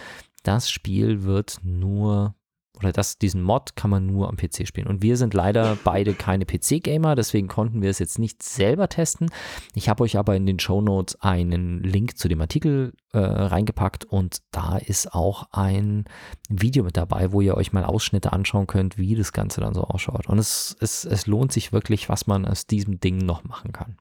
[0.43, 2.35] Das Spiel wird nur,
[2.79, 4.87] oder das, diesen Mod kann man nur am PC spielen.
[4.87, 9.31] Und wir sind leider beide keine PC-Gamer, deswegen konnten wir es jetzt nicht selber testen.
[9.75, 14.05] Ich habe euch aber in den Show Notes einen Link zu dem Artikel äh, reingepackt
[14.05, 16.05] und da ist auch ein
[16.49, 19.85] Video mit dabei, wo ihr euch mal Ausschnitte anschauen könnt, wie das Ganze dann so
[19.85, 20.29] ausschaut.
[20.29, 23.97] Und es, es, es lohnt sich wirklich, was man aus diesem Ding noch machen kann.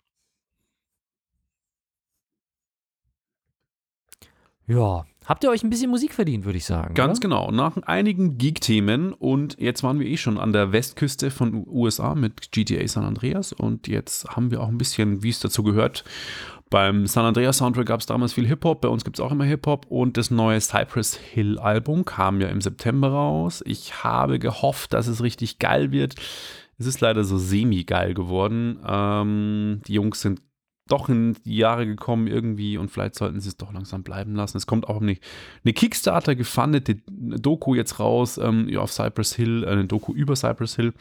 [4.65, 6.93] Ja, habt ihr euch ein bisschen Musik verdient, würde ich sagen.
[6.93, 7.29] Ganz oder?
[7.29, 7.51] genau.
[7.51, 12.51] Nach einigen Geek-Themen und jetzt waren wir eh schon an der Westküste von USA mit
[12.51, 16.03] GTA San Andreas und jetzt haben wir auch ein bisschen, wie es dazu gehört,
[16.73, 19.43] beim San Andreas Soundtrack gab es damals viel Hip-Hop, bei uns gibt es auch immer
[19.43, 23.63] Hip-Hop und das neue Cypress Hill Album kam ja im September raus.
[23.67, 26.15] Ich habe gehofft, dass es richtig geil wird.
[26.79, 28.79] Es ist leider so semi-geil geworden.
[28.87, 30.41] Ähm, die Jungs sind
[30.87, 34.57] doch in die Jahre gekommen irgendwie und vielleicht sollten sie es doch langsam bleiben lassen.
[34.57, 35.17] Es kommt auch eine,
[35.63, 40.93] eine Kickstarter gefundete Doku jetzt raus ähm, auf Cypress Hill, eine Doku über Cypress Hill.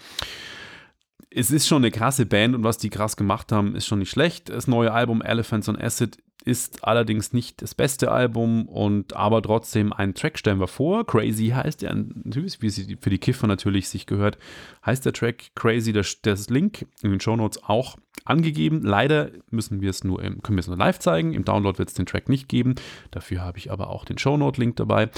[1.34, 4.10] Es ist schon eine krasse Band und was die krass gemacht haben, ist schon nicht
[4.10, 4.50] schlecht.
[4.50, 9.92] Das neue Album Elephants on Acid ist allerdings nicht das beste Album und aber trotzdem
[9.92, 11.06] einen Track stellen wir vor.
[11.06, 14.38] Crazy heißt er, natürlich, wie sie für die Kiffer natürlich sich gehört,
[14.84, 18.82] heißt der Track Crazy, das, das Link in den Shownotes auch angegeben.
[18.82, 21.32] Leider müssen wir es nur im, können wir es nur live zeigen.
[21.32, 22.74] Im Download wird es den Track nicht geben.
[23.10, 25.10] Dafür habe ich aber auch den Shownote-Link dabei.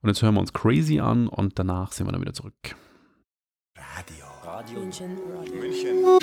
[0.00, 2.54] Und jetzt hören wir uns Crazy an und danach sind wir dann wieder zurück.
[4.70, 5.18] München.
[5.58, 6.18] München.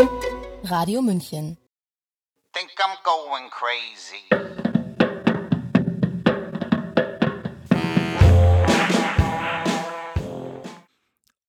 [0.64, 1.58] Radio München.
[2.54, 4.24] Think I'm going crazy.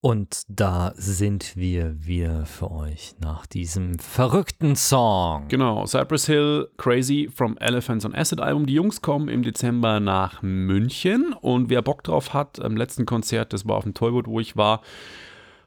[0.02, 5.46] Und da sind wir wieder für euch nach diesem verrückten Song.
[5.48, 8.66] Genau, Cypress Hill, Crazy from Elephants on Acid Album.
[8.66, 13.52] Die Jungs kommen im Dezember nach München und wer Bock drauf hat, am letzten Konzert,
[13.52, 14.80] das war auf dem Tollwood, wo ich war,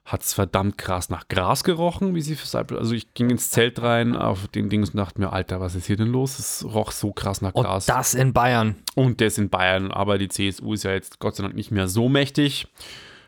[0.05, 2.77] hat es verdammt krass nach Gras gerochen, wie sie für Cypress.
[2.79, 5.87] Also ich ging ins Zelt rein auf den Dings und dachte mir, Alter, was ist
[5.87, 6.39] hier denn los?
[6.39, 7.85] Es roch so krass nach Und Gras.
[7.85, 8.75] das in Bayern.
[8.95, 11.87] Und das in Bayern, aber die CSU ist ja jetzt Gott sei Dank nicht mehr
[11.87, 12.67] so mächtig.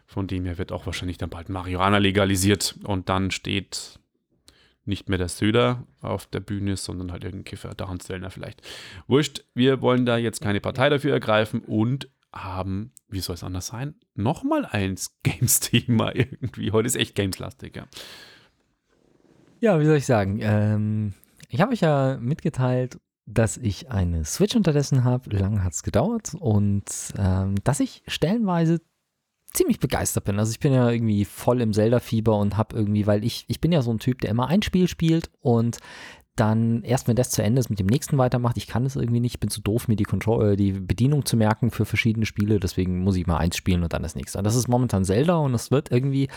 [0.06, 4.00] Von dem her wird auch wahrscheinlich dann bald Marihuana legalisiert und dann steht
[4.84, 8.62] nicht mehr der Söder auf der Bühne, sondern halt irgendein Kiffer, der Hans Sellner vielleicht.
[9.08, 13.68] Wurscht, wir wollen da jetzt keine Partei dafür ergreifen und haben, wie soll es anders
[13.68, 16.72] sein, nochmal eins Games-Thema irgendwie.
[16.72, 17.88] Heute ist echt Games-lastig, ja.
[19.62, 20.40] Ja, wie soll ich sagen?
[20.42, 21.14] Ähm,
[21.50, 25.36] ich habe euch ja mitgeteilt, dass ich eine Switch unterdessen habe.
[25.36, 26.84] Lange hat es gedauert und
[27.18, 28.82] ähm, dass ich stellenweise
[29.54, 30.38] ziemlich begeistert bin.
[30.38, 33.72] Also ich bin ja irgendwie voll im Zelda-Fieber und habe irgendwie, weil ich, ich bin
[33.72, 35.80] ja so ein Typ, der immer ein Spiel spielt und
[36.36, 38.58] dann erst wenn das zu Ende ist, mit dem nächsten weitermacht.
[38.58, 41.38] Ich kann das irgendwie nicht, bin zu doof, mir die, Control äh, die Bedienung zu
[41.38, 44.44] merken für verschiedene Spiele, deswegen muss ich mal eins spielen und dann das nächste.
[44.44, 46.28] Das ist momentan Zelda und es wird irgendwie,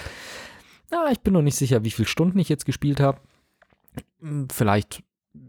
[0.91, 3.21] na, ich bin noch nicht sicher, wie viele Stunden ich jetzt gespielt habe.
[4.21, 5.03] Hm, Vielleicht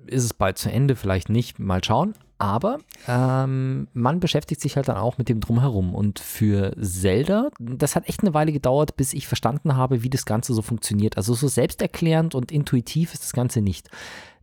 [0.08, 2.16] ist es bald zu Ende, vielleicht nicht, mal schauen.
[2.40, 5.94] Aber ähm, man beschäftigt sich halt dann auch mit dem Drumherum.
[5.94, 10.26] Und für Zelda, das hat echt eine Weile gedauert, bis ich verstanden habe, wie das
[10.26, 11.18] Ganze so funktioniert.
[11.18, 13.90] Also so selbsterklärend und intuitiv ist das Ganze nicht.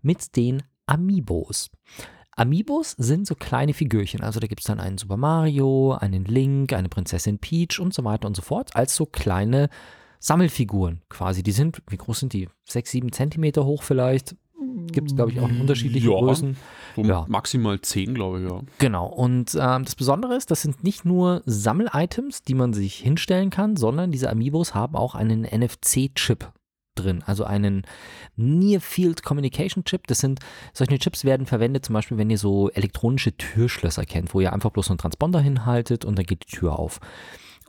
[0.02, 1.70] Mit den Amiibos.
[2.36, 4.20] Amiibos sind so kleine Figürchen.
[4.20, 8.04] Also da gibt es dann einen Super Mario, einen Link, eine Prinzessin Peach und so
[8.04, 8.76] weiter und so fort.
[8.76, 9.70] Als so kleine
[10.20, 11.42] Sammelfiguren quasi.
[11.42, 12.48] Die sind, wie groß sind die?
[12.64, 14.36] Sechs, sieben Zentimeter hoch vielleicht.
[14.92, 16.18] Gibt es, glaube ich, auch in unterschiedlichen Ja.
[16.18, 16.56] Größen.
[17.04, 17.24] Ja.
[17.28, 18.60] maximal 10, glaube ich, ja.
[18.78, 19.06] Genau.
[19.06, 23.76] Und ähm, das Besondere ist, das sind nicht nur Sammel-Items, die man sich hinstellen kann,
[23.76, 26.52] sondern diese Amiibos haben auch einen NFC-Chip
[26.96, 27.82] drin, also einen
[28.36, 30.06] Near Field Communication Chip.
[30.06, 30.40] Das sind
[30.72, 34.70] solche Chips werden verwendet, zum Beispiel, wenn ihr so elektronische Türschlösser kennt, wo ihr einfach
[34.70, 37.00] bloß so einen Transponder hinhaltet und dann geht die Tür auf.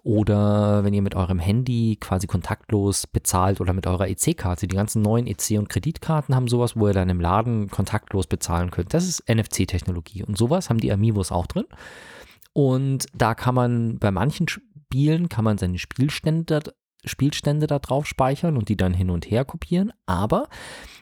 [0.07, 4.65] Oder wenn ihr mit eurem Handy quasi kontaktlos bezahlt oder mit eurer EC-Karte.
[4.65, 8.71] Die ganzen neuen EC- und Kreditkarten haben sowas, wo ihr dann im Laden kontaktlos bezahlen
[8.71, 8.93] könnt.
[8.93, 10.23] Das ist NFC-Technologie.
[10.23, 11.65] Und sowas haben die Amiibos auch drin.
[12.53, 16.61] Und da kann man bei manchen Spielen, kann man seine Spielstände,
[17.03, 19.91] Spielstände da drauf speichern und die dann hin und her kopieren.
[20.05, 20.47] Aber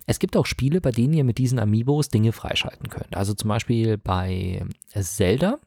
[0.07, 3.15] es gibt auch Spiele, bei denen ihr mit diesen Amiibos Dinge freischalten könnt.
[3.15, 5.59] Also zum Beispiel bei Zelda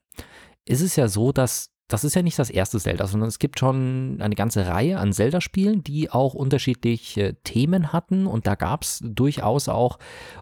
[0.64, 3.58] ist es ja so, dass das ist ja nicht das erste Zelda, sondern es gibt
[3.58, 9.00] schon eine ganze Reihe an Zelda-Spielen, die auch unterschiedliche Themen hatten und da gab es
[9.02, 9.98] durchaus auch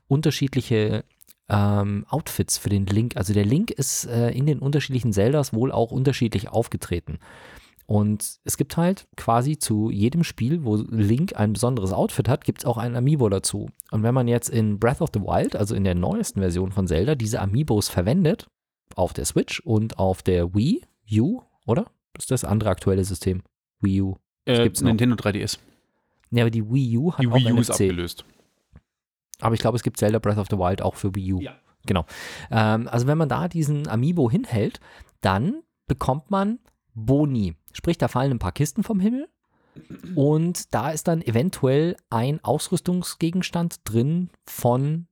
[0.08, 1.04] unterschiedliche
[1.48, 3.16] ähm, Outfits für den Link.
[3.16, 7.18] Also der Link ist äh, in den unterschiedlichen Zeldas wohl auch unterschiedlich aufgetreten.
[7.86, 12.62] Und es gibt halt quasi zu jedem Spiel, wo Link ein besonderes Outfit hat, gibt
[12.62, 13.70] es auch ein Amiibo dazu.
[13.92, 16.88] Und wenn man jetzt in Breath of the Wild, also in der neuesten Version von
[16.88, 18.48] Zelda, diese Amiibos verwendet,
[18.96, 20.82] auf der Switch und auf der Wii
[21.12, 21.86] U, oder?
[22.12, 23.42] Das ist das andere aktuelle System.
[23.80, 24.16] Wii U.
[24.44, 24.88] Äh, gibt's noch.
[24.88, 25.58] Nintendo 3DS.
[26.30, 28.24] Ja, aber die Wii U hat Die auch Wii U ist abgelöst.
[29.40, 31.40] Aber ich glaube, es gibt Zelda Breath of the Wild auch für Wii U.
[31.40, 31.56] Ja.
[31.84, 32.04] Genau.
[32.50, 34.80] Ähm, also wenn man da diesen Amiibo hinhält,
[35.20, 36.58] dann bekommt man
[36.94, 37.54] Boni.
[37.72, 39.28] Sprich, da fallen ein paar Kisten vom Himmel
[40.14, 45.06] und da ist dann eventuell ein Ausrüstungsgegenstand drin von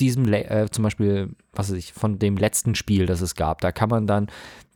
[0.00, 3.60] diesem, äh, zum Beispiel, was weiß ich, von dem letzten Spiel, das es gab.
[3.60, 4.28] Da kann man dann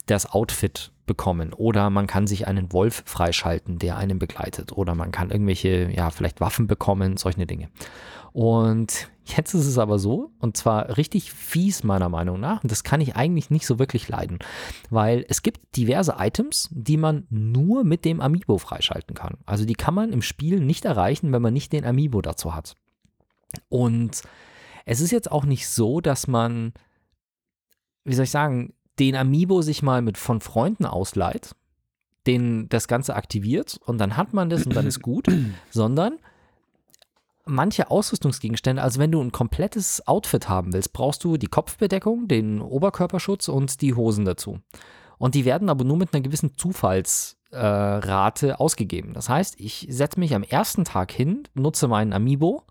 [0.06, 5.12] das Outfit bekommen oder man kann sich einen Wolf freischalten, der einen begleitet oder man
[5.12, 7.68] kann irgendwelche, ja, vielleicht Waffen bekommen, solche Dinge.
[8.32, 12.82] Und jetzt ist es aber so, und zwar richtig fies meiner Meinung nach, und das
[12.82, 14.38] kann ich eigentlich nicht so wirklich leiden,
[14.90, 19.36] weil es gibt diverse Items, die man nur mit dem Amiibo freischalten kann.
[19.44, 22.76] Also die kann man im Spiel nicht erreichen, wenn man nicht den Amiibo dazu hat.
[23.68, 24.22] Und
[24.84, 26.72] es ist jetzt auch nicht so, dass man,
[28.04, 31.54] wie soll ich sagen, den Amiibo sich mal mit von Freunden ausleiht,
[32.26, 35.26] den das Ganze aktiviert und dann hat man das und dann ist gut,
[35.70, 36.18] sondern
[37.44, 42.60] manche Ausrüstungsgegenstände, also wenn du ein komplettes Outfit haben willst, brauchst du die Kopfbedeckung, den
[42.60, 44.60] Oberkörperschutz und die Hosen dazu.
[45.18, 49.14] Und die werden aber nur mit einer gewissen Zufallsrate äh, ausgegeben.
[49.14, 52.64] Das heißt, ich setze mich am ersten Tag hin, nutze meinen Amiibo,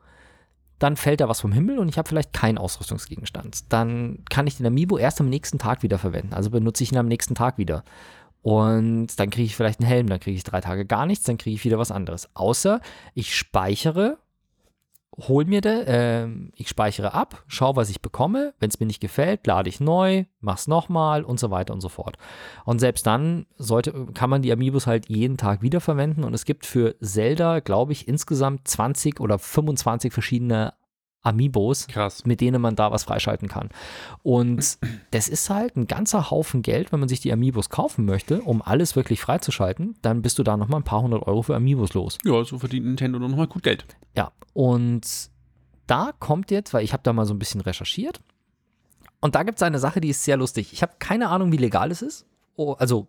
[0.82, 3.72] dann fällt da was vom Himmel und ich habe vielleicht keinen Ausrüstungsgegenstand.
[3.72, 6.34] Dann kann ich den Amiibo erst am nächsten Tag wieder verwenden.
[6.34, 7.84] Also benutze ich ihn am nächsten Tag wieder.
[8.41, 11.38] Und dann kriege ich vielleicht einen Helm, dann kriege ich drei Tage gar nichts, dann
[11.38, 12.30] kriege ich wieder was anderes.
[12.34, 12.82] Außer
[13.13, 14.17] ich speichere,
[15.17, 18.54] hol mir de, äh, ich speichere ab, schaue, was ich bekomme.
[18.60, 21.89] Wenn es mir nicht gefällt, lade ich neu, mach's nochmal und so weiter und so
[21.89, 22.17] fort.
[22.65, 26.24] Und selbst dann sollte, kann man die Amiibos halt jeden Tag wiederverwenden.
[26.24, 30.74] Und es gibt für Zelda, glaube ich, insgesamt 20 oder 25 verschiedene
[31.23, 32.25] Amiibos, Krass.
[32.25, 33.69] mit denen man da was freischalten kann.
[34.23, 34.77] Und
[35.12, 38.62] das ist halt ein ganzer Haufen Geld, wenn man sich die Amiibos kaufen möchte, um
[38.62, 42.17] alles wirklich freizuschalten, dann bist du da nochmal ein paar hundert Euro für Amiibos los.
[42.25, 43.86] Ja, so verdient Nintendo noch mal gut Geld.
[44.15, 45.01] Ja, und
[45.88, 48.21] da kommt jetzt, weil ich habe da mal so ein bisschen recherchiert,
[49.21, 50.73] und da gibt es eine Sache, die ist sehr lustig.
[50.73, 52.25] Ich habe keine Ahnung, wie legal es ist.
[52.55, 53.07] Oh, also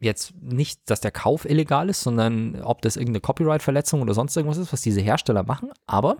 [0.00, 4.56] jetzt nicht, dass der Kauf illegal ist, sondern ob das irgendeine Copyright-Verletzung oder sonst irgendwas
[4.56, 5.70] ist, was diese Hersteller machen.
[5.86, 6.16] Aber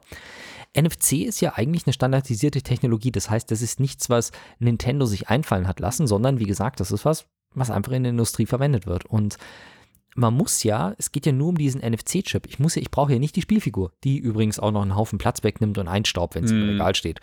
[0.77, 3.11] NFC ist ja eigentlich eine standardisierte Technologie.
[3.11, 6.93] Das heißt, das ist nichts, was Nintendo sich einfallen hat lassen, sondern wie gesagt, das
[6.93, 9.07] ist was, was einfach in der Industrie verwendet wird.
[9.07, 9.37] Und
[10.15, 12.47] man muss ja, es geht ja nur um diesen NFC-Chip.
[12.47, 15.19] Ich muss ja, ich brauche ja nicht die Spielfigur, die übrigens auch noch einen Haufen
[15.19, 16.71] Platz wegnimmt und einstaubt, wenn es im Mm.
[16.71, 17.21] Regal steht.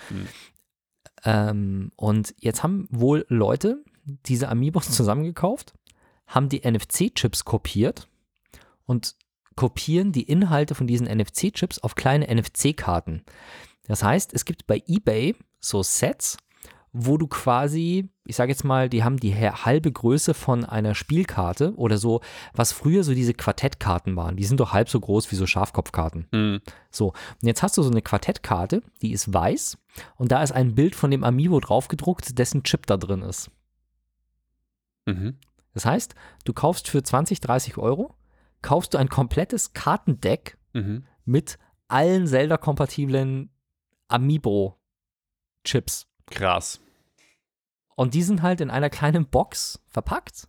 [1.23, 5.73] Ähm, und jetzt haben wohl Leute diese Amiibos zusammengekauft,
[6.27, 8.07] haben die NFC-Chips kopiert
[8.85, 9.15] und
[9.57, 13.23] kopieren die Inhalte von diesen NFC-Chips auf kleine NFC-Karten.
[13.87, 16.37] Das heißt, es gibt bei eBay so Sets,
[16.93, 21.73] wo du quasi, ich sage jetzt mal, die haben die halbe Größe von einer Spielkarte
[21.75, 22.21] oder so,
[22.53, 24.37] was früher so diese Quartettkarten waren.
[24.37, 26.27] Die sind doch halb so groß wie so Schafkopfkarten.
[26.31, 26.61] Mhm.
[26.89, 29.77] So, und jetzt hast du so eine Quartettkarte, die ist weiß
[30.15, 33.51] und da ist ein Bild von dem Amiibo draufgedruckt, dessen Chip da drin ist.
[35.05, 35.37] Mhm.
[35.73, 36.15] Das heißt,
[36.45, 38.15] du kaufst für 20, 30 Euro,
[38.61, 41.05] kaufst du ein komplettes Kartendeck Mhm.
[41.25, 43.49] mit allen Zelda-kompatiblen
[44.09, 46.07] Amiibo-Chips.
[46.29, 46.79] Krass.
[47.95, 50.47] Und die sind halt in einer kleinen Box verpackt.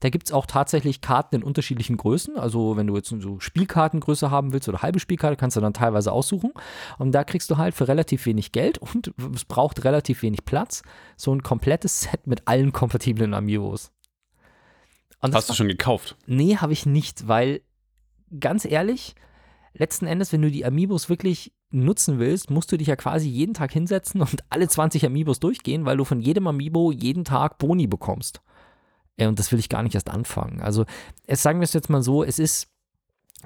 [0.00, 2.36] Da gibt es auch tatsächlich Karten in unterschiedlichen Größen.
[2.38, 6.12] Also, wenn du jetzt so Spielkartengröße haben willst oder halbe Spielkarte, kannst du dann teilweise
[6.12, 6.52] aussuchen.
[6.98, 10.82] Und da kriegst du halt für relativ wenig Geld und es braucht relativ wenig Platz
[11.16, 13.90] so ein komplettes Set mit allen kompatiblen Amiibos.
[15.20, 16.16] Hast du schon gekauft?
[16.26, 17.62] Nee, habe ich nicht, weil
[18.38, 19.14] ganz ehrlich,
[19.74, 23.54] letzten Endes, wenn du die Amiibos wirklich nutzen willst, musst du dich ja quasi jeden
[23.54, 27.86] Tag hinsetzen und alle 20 Amiibos durchgehen, weil du von jedem Amiibo jeden Tag Boni
[27.86, 28.40] bekommst.
[29.16, 30.60] Äh, Und das will ich gar nicht erst anfangen.
[30.60, 30.86] Also,
[31.26, 32.68] es sagen wir es jetzt mal so, es ist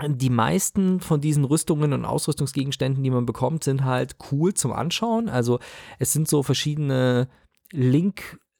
[0.08, 5.28] die meisten von diesen Rüstungen und Ausrüstungsgegenständen, die man bekommt, sind halt cool zum Anschauen.
[5.28, 5.58] Also
[5.98, 7.28] es sind so verschiedene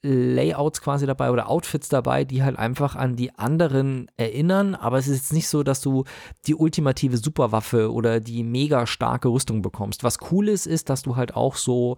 [0.03, 4.75] Link-Layouts quasi dabei oder Outfits dabei, die halt einfach an die anderen erinnern.
[4.75, 6.03] Aber es ist jetzt nicht so, dass du
[6.45, 10.03] die ultimative Superwaffe oder die mega starke Rüstung bekommst.
[10.03, 11.97] Was cool ist, ist, dass du halt auch so,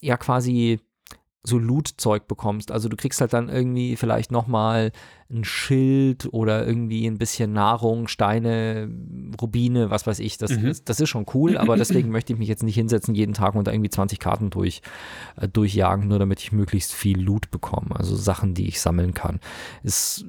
[0.00, 0.80] ja quasi
[1.42, 2.70] so Loot-Zeug bekommst.
[2.70, 4.92] Also du kriegst halt dann irgendwie vielleicht nochmal
[5.30, 8.90] ein Schild oder irgendwie ein bisschen Nahrung, Steine,
[9.40, 10.36] Rubine, was weiß ich.
[10.36, 10.66] Das, Mhm.
[10.66, 13.54] das, das ist schon cool, aber deswegen möchte ich mich jetzt nicht hinsetzen jeden Tag
[13.54, 14.82] und da irgendwie 20 Karten durch,
[15.36, 17.96] äh, durchjagen, nur damit ich möglichst viel Loot bekomme.
[17.96, 19.40] Also Sachen, die ich sammeln kann.
[19.82, 20.26] Ist,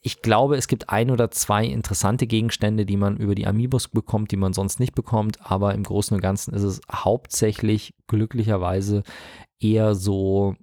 [0.00, 4.30] ich glaube, es gibt ein oder zwei interessante Gegenstände, die man über die Amiibos bekommt,
[4.30, 9.02] die man sonst nicht bekommt, aber im Großen und Ganzen ist es hauptsächlich glücklicherweise
[9.60, 10.54] eher so,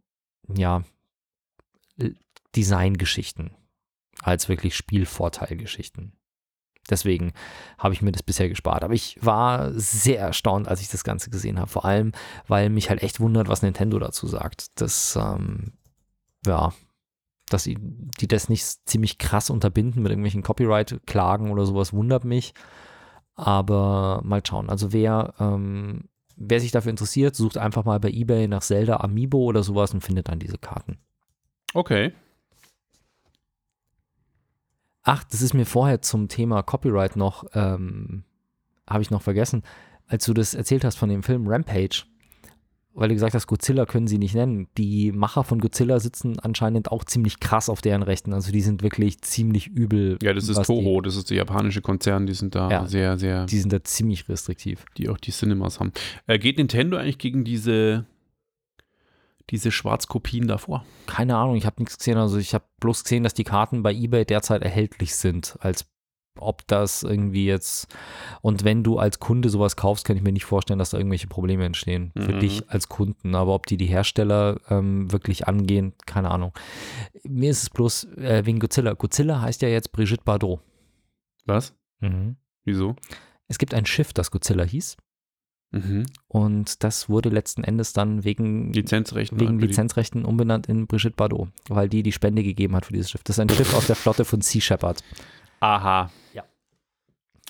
[0.47, 0.83] ja,
[2.55, 3.51] Designgeschichten
[4.21, 6.13] als wirklich Spielvorteilgeschichten.
[6.89, 7.33] Deswegen
[7.77, 8.83] habe ich mir das bisher gespart.
[8.83, 11.69] Aber ich war sehr erstaunt, als ich das Ganze gesehen habe.
[11.69, 12.11] Vor allem,
[12.47, 14.67] weil mich halt echt wundert, was Nintendo dazu sagt.
[14.79, 15.73] Das, ähm,
[16.45, 16.73] ja,
[17.49, 22.53] dass sie, die das nicht ziemlich krass unterbinden mit irgendwelchen Copyright-Klagen oder sowas, wundert mich.
[23.35, 24.69] Aber mal schauen.
[24.69, 26.05] Also wer, ähm,
[26.35, 30.01] wer sich dafür interessiert, sucht einfach mal bei eBay nach Zelda Amiibo oder sowas und
[30.01, 30.97] findet dann diese Karten.
[31.73, 32.13] Okay.
[35.03, 38.23] Ach, das ist mir vorher zum Thema Copyright noch, ähm,
[38.89, 39.61] habe ich noch vergessen,
[40.07, 42.05] als du das erzählt hast von dem Film Rampage,
[42.97, 44.67] weil du gesagt hast, Godzilla können sie nicht nennen.
[44.77, 48.33] Die Macher von Godzilla sitzen anscheinend auch ziemlich krass auf deren Rechten.
[48.33, 50.17] Also die sind wirklich ziemlich übel.
[50.23, 52.87] Ja, das ist Toho, das ist der japanische Konzern, die sind da Ja.
[52.87, 54.85] sehr, sehr, Die, die sind da ziemlich restriktiv.
[54.97, 55.91] die auch die Cinemas haben.
[56.25, 58.05] Äh, geht Nintendo eigentlich gegen diese,
[59.49, 60.85] diese Schwarzkopien davor?
[61.05, 62.17] Keine Ahnung, ich habe nichts gesehen.
[62.17, 65.57] Also ich habe bloß gesehen, dass die Karten bei eBay derzeit erhältlich sind.
[65.59, 65.85] Als
[66.39, 67.87] ob das irgendwie jetzt.
[68.41, 71.27] Und wenn du als Kunde sowas kaufst, kann ich mir nicht vorstellen, dass da irgendwelche
[71.27, 72.11] Probleme entstehen.
[72.17, 72.39] Für Mhm.
[72.39, 73.35] dich als Kunden.
[73.35, 76.51] Aber ob die die Hersteller ähm, wirklich angehen, keine Ahnung.
[77.23, 78.93] Mir ist es bloß äh, wegen Godzilla.
[78.93, 80.59] Godzilla heißt ja jetzt Brigitte Bardot.
[81.45, 81.73] Was?
[81.99, 82.35] Mhm.
[82.63, 82.95] Wieso?
[83.47, 84.97] Es gibt ein Schiff, das Godzilla hieß.
[85.71, 86.05] Mhm.
[86.27, 89.39] Und das wurde letzten Endes dann wegen Lizenzrechten.
[89.39, 93.23] wegen Lizenzrechten umbenannt in Brigitte Bardot, weil die die Spende gegeben hat für dieses Schiff.
[93.23, 95.03] Das ist ein Schiff aus der Flotte von Sea Shepherd.
[95.59, 96.11] Aha.
[96.33, 96.43] Ja.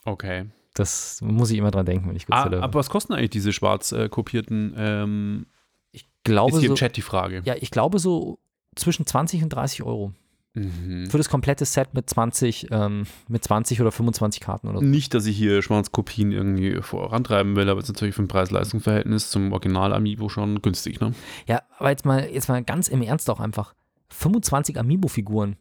[0.06, 0.46] Okay.
[0.74, 2.64] Das muss ich immer dran denken, wenn ich Ah, Godzilla.
[2.64, 4.74] aber was kosten eigentlich diese schwarz äh, kopierten?
[4.78, 5.46] Ähm,
[5.92, 7.42] ich glaube ist hier so, im Chat die Frage.
[7.46, 8.40] ja, ich glaube so
[8.76, 10.14] zwischen 20 und 30 Euro
[10.58, 11.10] Mhm.
[11.10, 14.86] für das komplette Set mit 20, ähm, mit 20 oder 25 Karten oder so.
[14.86, 19.52] Nicht, dass ich hier Schwarzkopien irgendwie vorantreiben will, aber es ist natürlich vom Preis-Leistungs-Verhältnis zum
[19.52, 21.14] Original-Amiibo schon günstig, ne?
[21.46, 23.74] Ja, aber jetzt mal, jetzt mal ganz im Ernst auch einfach
[24.12, 25.58] 25 Amiibo-Figuren.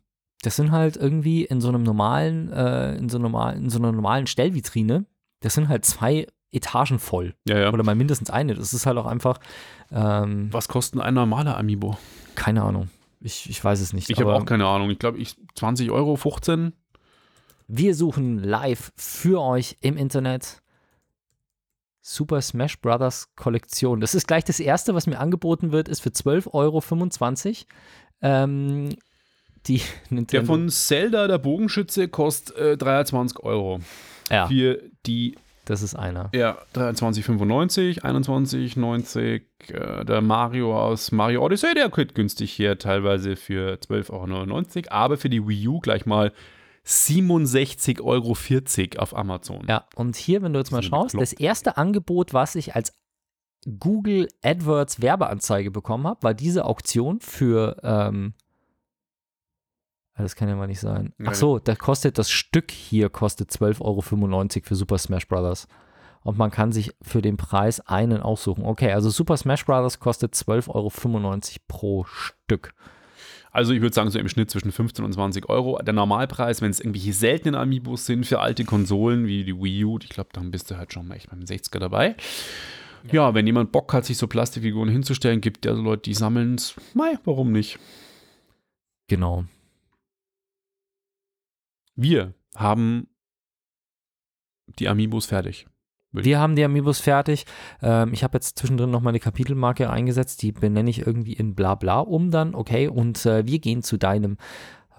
[0.47, 3.93] Das sind halt irgendwie in so einem normalen, äh, in so normal, in so einer
[3.93, 5.07] normalen Stellvitrine.
[5.41, 7.35] Das sind halt zwei Etagen voll.
[7.49, 7.73] Ja, ja.
[7.73, 8.55] Oder mal mindestens eine.
[8.55, 9.39] Das ist halt auch einfach,
[9.91, 11.97] ähm, Was kostet ein normaler Amiibo?
[12.35, 12.91] keine Ahnung.
[13.21, 14.11] Ich, ich weiß es nicht.
[14.11, 14.91] Ich habe auch keine Ahnung.
[14.91, 16.73] Ich glaube, ich 20 Euro, 15.
[17.69, 20.61] Wir suchen live für euch im Internet
[22.03, 24.01] Super Smash Brothers Kollektion.
[24.01, 26.83] Das ist gleich das erste, was mir angeboten wird, ist für 12,25 Euro.
[28.21, 28.91] Ähm,
[29.67, 30.31] die Nintendo.
[30.31, 33.81] Der von Zelda, der Bogenschütze, kostet äh, 23 Euro.
[34.31, 36.31] ja, Für die, das ist einer.
[36.35, 39.43] ja, 23,95, 21,90.
[39.73, 44.87] Äh, der Mario aus Mario Odyssey, der kriegt günstig hier teilweise für 12,99 Euro.
[44.91, 46.33] Aber für die Wii U gleich mal
[46.87, 48.37] 67,40 Euro
[49.03, 49.65] auf Amazon.
[49.69, 52.93] Ja, und hier, wenn du jetzt mal die schaust, das erste Angebot, was ich als
[53.79, 58.35] Google AdWords Werbeanzeige bekommen habe, war diese Auktion für, ähm,
[60.23, 61.13] das kann ja mal nicht sein.
[61.25, 65.67] Ach so, da kostet das Stück hier kostet 12,95 Euro für Super Smash Bros.
[66.23, 68.65] Und man kann sich für den Preis einen aussuchen.
[68.65, 69.99] Okay, also Super Smash Bros.
[69.99, 70.91] kostet 12,95 Euro
[71.69, 72.75] pro Stück.
[73.51, 75.79] Also ich würde sagen, so im Schnitt zwischen 15 und 20 Euro.
[75.81, 79.99] Der Normalpreis, wenn es irgendwelche seltenen Amiibos sind für alte Konsolen wie die Wii U,
[80.03, 82.17] ich glaube, dann bist du halt schon mal echt beim 60er dabei.
[83.13, 83.35] Ja.
[83.35, 86.75] wenn jemand Bock hat, sich so Plastikfiguren hinzustellen, gibt ja so Leute, die sammeln es.
[86.95, 87.79] Mei, warum nicht?
[89.09, 89.45] Genau.
[91.97, 93.09] Wir haben
[94.79, 95.67] die Amiibos fertig.
[96.13, 97.45] Wir haben die Amiibos fertig.
[97.83, 100.43] Ähm, ich habe jetzt zwischendrin noch meine Kapitelmarke eingesetzt.
[100.43, 102.55] Die benenne ich irgendwie in Blabla um dann.
[102.55, 104.37] Okay, und äh, wir gehen zu deinem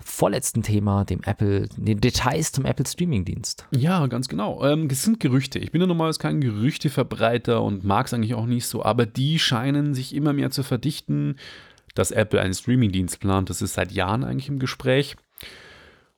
[0.01, 3.65] vorletzten Thema, dem Apple, den Details zum Apple Streaming-Dienst.
[3.71, 4.63] Ja, ganz genau.
[4.63, 5.57] Ähm, es sind Gerüchte.
[5.57, 9.39] Ich bin ja normalerweise kein Gerüchteverbreiter und mag es eigentlich auch nicht so, aber die
[9.39, 11.37] scheinen sich immer mehr zu verdichten,
[11.93, 13.49] dass Apple einen Streaming-Dienst plant.
[13.49, 15.15] Das ist seit Jahren eigentlich im Gespräch.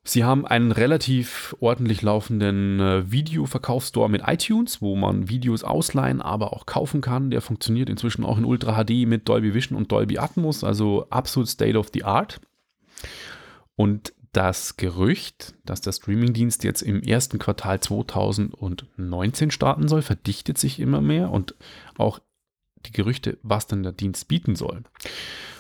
[0.08, 6.54] Sie haben einen relativ ordentlich laufenden äh, Videoverkaufsstore mit iTunes, wo man Videos ausleihen, aber
[6.54, 7.30] auch kaufen kann.
[7.30, 11.50] Der funktioniert inzwischen auch in Ultra HD mit Dolby Vision und Dolby Atmos, also absolut
[11.50, 12.40] State of the Art.
[13.76, 20.80] Und das Gerücht, dass der Streamingdienst jetzt im ersten Quartal 2019 starten soll, verdichtet sich
[20.80, 21.54] immer mehr und
[21.98, 22.20] auch
[22.86, 24.84] die Gerüchte, was dann der Dienst bieten soll.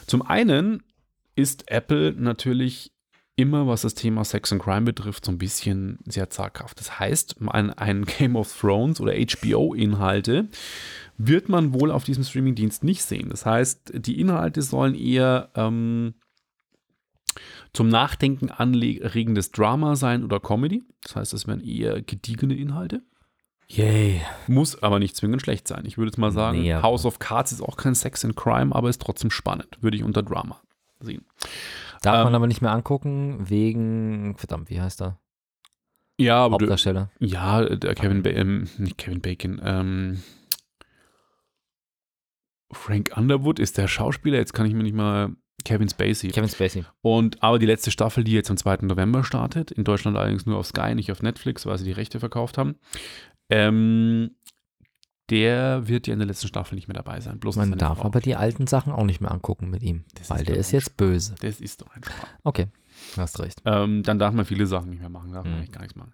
[0.05, 0.83] Zum einen
[1.35, 2.93] ist Apple natürlich
[3.37, 6.79] immer, was das Thema Sex and Crime betrifft, so ein bisschen sehr zaghaft.
[6.79, 10.49] Das heißt, ein, ein Game of Thrones oder HBO-Inhalte
[11.17, 13.29] wird man wohl auf diesem Streamingdienst nicht sehen.
[13.29, 16.15] Das heißt, die Inhalte sollen eher ähm,
[17.73, 20.83] zum Nachdenken anregendes Drama sein oder Comedy.
[21.03, 23.03] Das heißt, es werden eher gediegene Inhalte.
[23.67, 24.21] Yay.
[24.47, 25.85] Muss aber nicht zwingend schlecht sein.
[25.85, 28.73] Ich würde jetzt mal sagen, Nee, House of Cards ist auch kein Sex and Crime,
[28.73, 29.77] aber ist trotzdem spannend.
[29.81, 30.59] Würde ich unter Drama
[30.99, 31.25] sehen.
[32.01, 35.19] Darf Ähm, man aber nicht mehr angucken, wegen, verdammt, wie heißt er?
[36.19, 37.11] Ja, aber du, Hauptdarsteller.
[37.19, 40.23] ja, der Kevin, ba ähm, nicht Kevin Bacon, ähm,
[42.71, 44.37] Frank Underwood ist der Schauspieler.
[44.37, 46.29] Jetzt kann ich mir nicht mal Kevin Spacey.
[46.31, 46.85] Kevin Spacey.
[47.01, 48.79] Und aber die letzte Staffel, die jetzt am 2.
[48.81, 52.19] November startet, in Deutschland allerdings nur auf Sky, nicht auf Netflix, weil sie die Rechte
[52.19, 52.75] verkauft haben,
[53.49, 54.31] ähm,
[55.29, 57.39] der wird ja in der letzten Staffel nicht mehr dabei sein.
[57.39, 58.05] Bloß Man darf Frau.
[58.05, 60.71] aber die alten Sachen auch nicht mehr angucken mit ihm, Das weil ist der ist
[60.71, 61.35] jetzt böse.
[61.41, 62.15] Das ist doch ein Spaß.
[62.43, 62.67] Okay,
[63.17, 63.61] hast recht.
[63.65, 65.57] Ähm, dann darf man viele Sachen nicht mehr machen, darf man Mhm.
[65.59, 66.13] eigentlich gar nichts machen.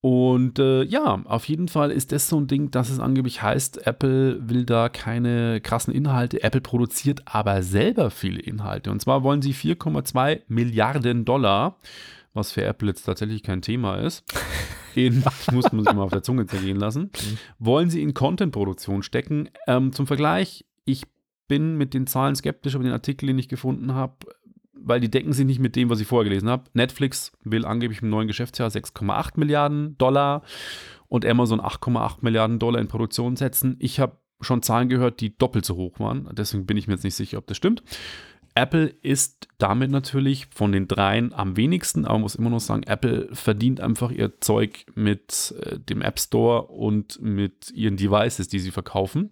[0.00, 3.86] Und äh, ja, auf jeden Fall ist das so ein Ding, dass es angeblich heißt,
[3.86, 6.42] Apple will da keine krassen Inhalte.
[6.42, 8.90] Apple produziert aber selber viele Inhalte.
[8.90, 11.76] Und zwar wollen sie 4,2 Milliarden Dollar,
[12.34, 14.24] was für Apple jetzt tatsächlich kein Thema ist,
[14.94, 17.10] in, muss man sich mal auf der Zunge zergehen lassen,
[17.58, 19.48] wollen sie in Content-Produktion stecken.
[19.66, 21.04] Ähm, zum Vergleich, ich
[21.48, 24.14] bin mit den Zahlen skeptisch, aber den Artikel, den ich gefunden habe,
[24.72, 26.64] weil die decken sich nicht mit dem, was ich vorher gelesen habe.
[26.72, 30.42] Netflix will angeblich im neuen Geschäftsjahr 6,8 Milliarden Dollar
[31.08, 33.76] und Amazon 8,8 Milliarden Dollar in Produktion setzen.
[33.78, 36.28] Ich habe schon Zahlen gehört, die doppelt so hoch waren.
[36.32, 37.82] Deswegen bin ich mir jetzt nicht sicher, ob das stimmt.
[38.54, 42.82] Apple ist damit natürlich von den dreien am wenigsten, aber man muss immer noch sagen,
[42.82, 48.58] Apple verdient einfach ihr Zeug mit äh, dem App Store und mit ihren Devices, die
[48.58, 49.30] sie verkaufen.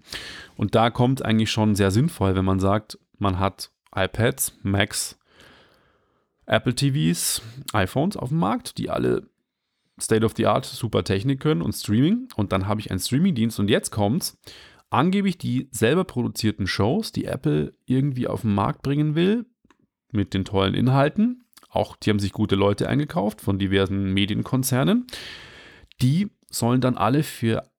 [0.57, 5.19] Und da kommt eigentlich schon sehr sinnvoll, wenn man sagt, man hat iPads, Macs,
[6.47, 7.43] Apple TVs,
[7.73, 9.29] iPhones auf dem Markt, die alle
[10.01, 12.29] State of the Art super Technik können und Streaming.
[12.37, 14.39] Und dann habe ich einen Streamingdienst und jetzt kommt's.
[14.91, 19.47] Angeblich die selber produzierten Shows, die Apple irgendwie auf den Markt bringen will,
[20.11, 21.45] mit den tollen Inhalten.
[21.69, 25.07] Auch die haben sich gute Leute eingekauft von diversen Medienkonzernen.
[26.03, 27.71] Die sollen dann alle für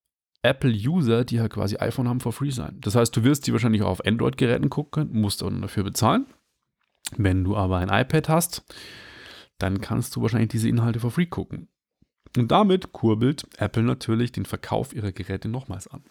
[0.44, 2.78] Apple-User, die halt quasi iPhone haben, for free sein.
[2.82, 6.26] Das heißt, du wirst die wahrscheinlich auch auf Android-Geräten gucken können, musst dann dafür bezahlen.
[7.18, 8.64] Wenn du aber ein iPad hast,
[9.58, 11.68] dann kannst du wahrscheinlich diese Inhalte for free gucken.
[12.38, 16.04] Und damit kurbelt Apple natürlich den Verkauf ihrer Geräte nochmals an.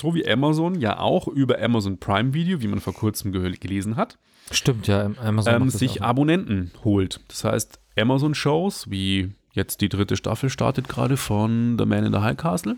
[0.00, 4.16] So wie Amazon ja auch über Amazon Prime Video, wie man vor kurzem gelesen hat,
[4.52, 6.02] Stimmt, ja, Amazon ähm, sich.
[6.02, 7.18] Abonnenten holt.
[7.26, 12.20] Das heißt, Amazon-Shows, wie jetzt die dritte Staffel startet gerade von The Man in the
[12.20, 12.76] High Castle,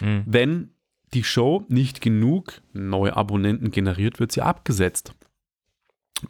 [0.00, 0.22] Mhm.
[0.24, 0.70] wenn
[1.12, 5.12] die Show nicht genug neue Abonnenten generiert, wird sie abgesetzt.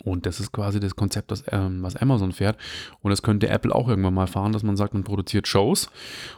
[0.05, 2.57] Und das ist quasi das Konzept, das, ähm, was Amazon fährt.
[3.01, 5.91] Und das könnte Apple auch irgendwann mal fahren, dass man sagt, man produziert Shows.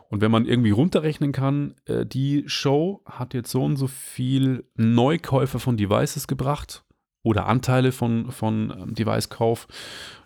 [0.09, 4.65] Und wenn man irgendwie runterrechnen kann, äh, die Show hat jetzt so und so viel
[4.75, 6.85] Neukäufer von Devices gebracht
[7.23, 9.69] oder Anteile von, von ähm, Device-Kauf,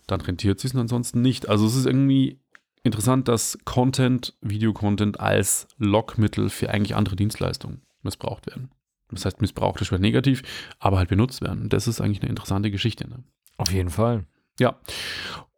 [0.06, 1.48] dann rentiert sich es ansonsten nicht.
[1.48, 2.40] Also es ist irgendwie
[2.82, 8.70] interessant, dass Content, Videocontent als Lockmittel für eigentlich andere Dienstleistungen missbraucht werden.
[9.10, 10.42] Das heißt missbraucht ist negativ,
[10.78, 11.68] aber halt benutzt werden.
[11.68, 13.08] Das ist eigentlich eine interessante Geschichte.
[13.08, 13.22] Ne?
[13.56, 14.24] Auf jeden Fall.
[14.58, 14.78] Ja.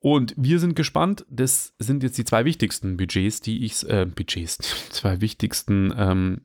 [0.01, 1.26] Und wir sind gespannt.
[1.28, 4.59] Das sind jetzt die zwei wichtigsten Budgets, die ich, äh, Budgets,
[4.90, 6.40] zwei wichtigsten ähm,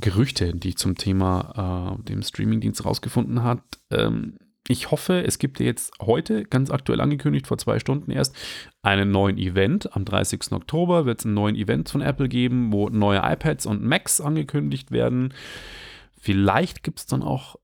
[0.00, 3.62] Gerüchte, die ich zum Thema äh, dem Streamingdienst rausgefunden hat.
[3.90, 4.36] Ähm,
[4.68, 8.36] ich hoffe, es gibt jetzt heute, ganz aktuell angekündigt, vor zwei Stunden erst,
[8.82, 9.94] einen neuen Event.
[9.96, 10.52] Am 30.
[10.52, 14.92] Oktober wird es einen neuen Event von Apple geben, wo neue iPads und Macs angekündigt
[14.92, 15.34] werden.
[16.22, 17.56] Vielleicht gibt es dann auch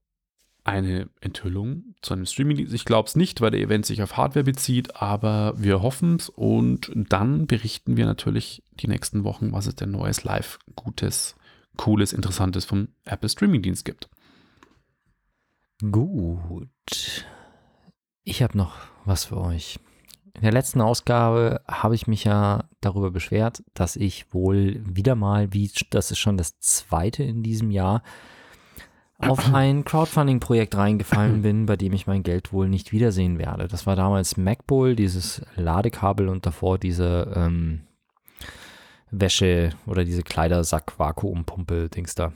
[0.64, 2.58] eine Enthüllung zu einem Streaming.
[2.58, 6.28] Ich glaube es nicht, weil der Event sich auf Hardware bezieht, aber wir hoffen es
[6.28, 11.36] und dann berichten wir natürlich die nächsten Wochen, was es denn Neues live, Gutes,
[11.76, 14.10] Cooles, Interessantes vom Apple Streaming-Dienst gibt.
[15.88, 17.24] Gut.
[18.24, 19.78] Ich habe noch was für euch.
[20.34, 25.52] In der letzten Ausgabe habe ich mich ja darüber beschwert, dass ich wohl wieder mal,
[25.52, 28.02] wie das ist schon das zweite in diesem Jahr,
[29.18, 33.68] auf ein Crowdfunding-Projekt reingefallen bin, bei dem ich mein Geld wohl nicht wiedersehen werde.
[33.68, 37.80] Das war damals MacBull, dieses Ladekabel und davor diese ähm,
[39.10, 42.32] Wäsche oder diese Kleidersack-Vakuumpumpe-Dings da.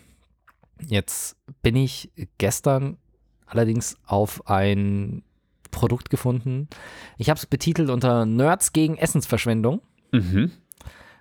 [0.81, 2.97] Jetzt bin ich gestern
[3.47, 5.23] allerdings auf ein
[5.71, 6.69] Produkt gefunden.
[7.19, 9.81] Ich habe es betitelt unter Nerds gegen Essensverschwendung,
[10.11, 10.51] Mhm.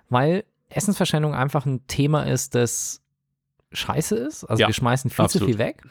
[0.08, 3.01] weil Essensverschwendung einfach ein Thema ist, das
[3.72, 4.44] scheiße ist.
[4.44, 5.48] Also Ja, wir schmeißen viel absolut.
[5.48, 5.82] zu viel weg.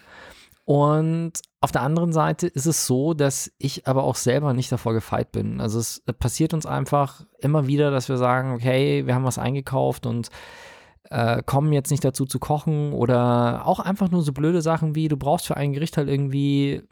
[0.66, 4.94] Und auf der anderen Seite ist es so, dass ich aber auch selber nicht davor
[4.94, 5.60] gefeit bin.
[5.60, 10.06] Also es passiert uns einfach immer wieder, dass wir sagen, okay, wir haben was eingekauft
[10.06, 10.30] und
[11.10, 15.08] äh, kommen jetzt nicht dazu zu kochen oder auch einfach nur so blöde Sachen wie,
[15.08, 16.84] du brauchst für ein Gericht halt irgendwie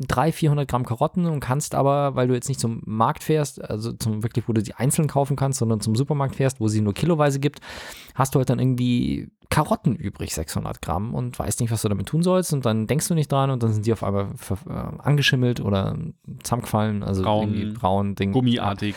[0.00, 3.92] 300, 400 Gramm Karotten und kannst aber, weil du jetzt nicht zum Markt fährst, also
[3.92, 6.94] zum wirklich, wo du sie einzeln kaufen kannst, sondern zum Supermarkt fährst, wo sie nur
[6.94, 7.60] kiloweise gibt,
[8.14, 12.06] hast du halt dann irgendwie Karotten übrig, 600 Gramm und weißt nicht, was du damit
[12.06, 14.28] tun sollst und dann denkst du nicht dran und dann sind die auf einmal
[14.68, 15.96] äh, angeschimmelt oder
[16.42, 18.32] zusammengefallen, also Braun, irgendwie braun, Ding.
[18.32, 18.94] Gummiartig.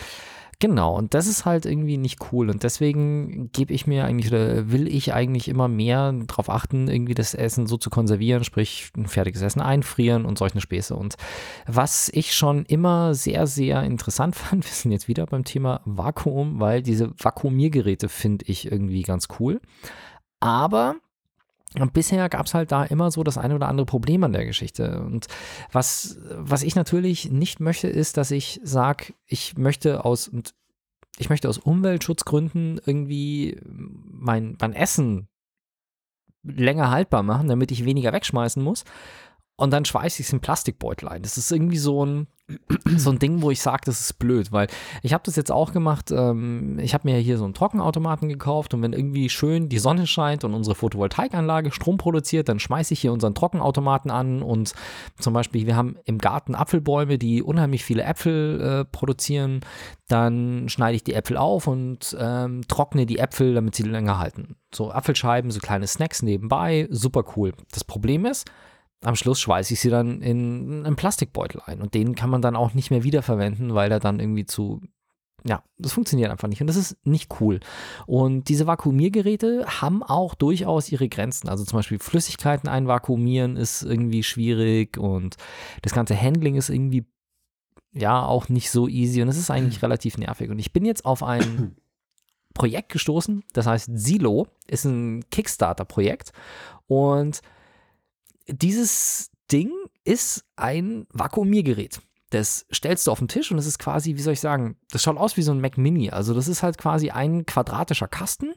[0.62, 2.48] Genau, und das ist halt irgendwie nicht cool.
[2.48, 7.14] Und deswegen gebe ich mir eigentlich oder will ich eigentlich immer mehr darauf achten, irgendwie
[7.14, 10.94] das Essen so zu konservieren, sprich ein fertiges Essen einfrieren und solche Späße.
[10.94, 11.16] Und
[11.66, 16.60] was ich schon immer sehr, sehr interessant fand, wir sind jetzt wieder beim Thema Vakuum,
[16.60, 19.60] weil diese Vakuumiergeräte finde ich irgendwie ganz cool.
[20.38, 20.94] Aber
[21.92, 25.00] bisher gab es halt da immer so das eine oder andere Problem an der Geschichte.
[25.00, 25.26] Und
[25.70, 30.54] was, was ich natürlich nicht möchte, ist, dass ich sage, ich möchte aus, und
[31.18, 35.28] ich möchte aus Umweltschutzgründen irgendwie mein, mein Essen
[36.42, 38.84] länger haltbar machen, damit ich weniger wegschmeißen muss.
[39.56, 41.22] Und dann schweiße ich es in Plastikbeutel ein.
[41.22, 42.26] Das ist irgendwie so ein,
[42.96, 44.68] so ein Ding, wo ich sage, das ist blöd, weil
[45.02, 46.10] ich habe das jetzt auch gemacht.
[46.10, 50.06] Ähm, ich habe mir hier so einen Trockenautomaten gekauft und wenn irgendwie schön die Sonne
[50.06, 54.74] scheint und unsere Photovoltaikanlage Strom produziert, dann schmeiße ich hier unseren Trockenautomaten an und
[55.18, 59.60] zum Beispiel, wir haben im Garten Apfelbäume, die unheimlich viele Äpfel äh, produzieren.
[60.08, 64.56] Dann schneide ich die Äpfel auf und ähm, trockne die Äpfel, damit sie länger halten.
[64.74, 67.52] So Apfelscheiben, so kleine Snacks nebenbei, super cool.
[67.70, 68.50] Das Problem ist,
[69.02, 72.56] am Schluss schweiße ich sie dann in einen Plastikbeutel ein und den kann man dann
[72.56, 74.80] auch nicht mehr wiederverwenden, weil er dann irgendwie zu,
[75.44, 77.60] ja, das funktioniert einfach nicht und das ist nicht cool.
[78.06, 81.48] Und diese Vakuumiergeräte haben auch durchaus ihre Grenzen.
[81.48, 85.36] Also zum Beispiel Flüssigkeiten einvakuumieren ist irgendwie schwierig und
[85.82, 87.04] das ganze Handling ist irgendwie
[87.92, 90.50] ja auch nicht so easy und es ist eigentlich relativ nervig.
[90.50, 91.76] Und ich bin jetzt auf ein
[92.54, 96.32] Projekt gestoßen, das heißt Silo, ist ein Kickstarter-Projekt
[96.86, 97.40] und
[98.52, 99.72] dieses Ding
[100.04, 102.00] ist ein Vakuumiergerät.
[102.30, 105.02] Das stellst du auf den Tisch und das ist quasi, wie soll ich sagen, das
[105.02, 106.10] schaut aus wie so ein Mac Mini.
[106.10, 108.54] Also das ist halt quasi ein quadratischer Kasten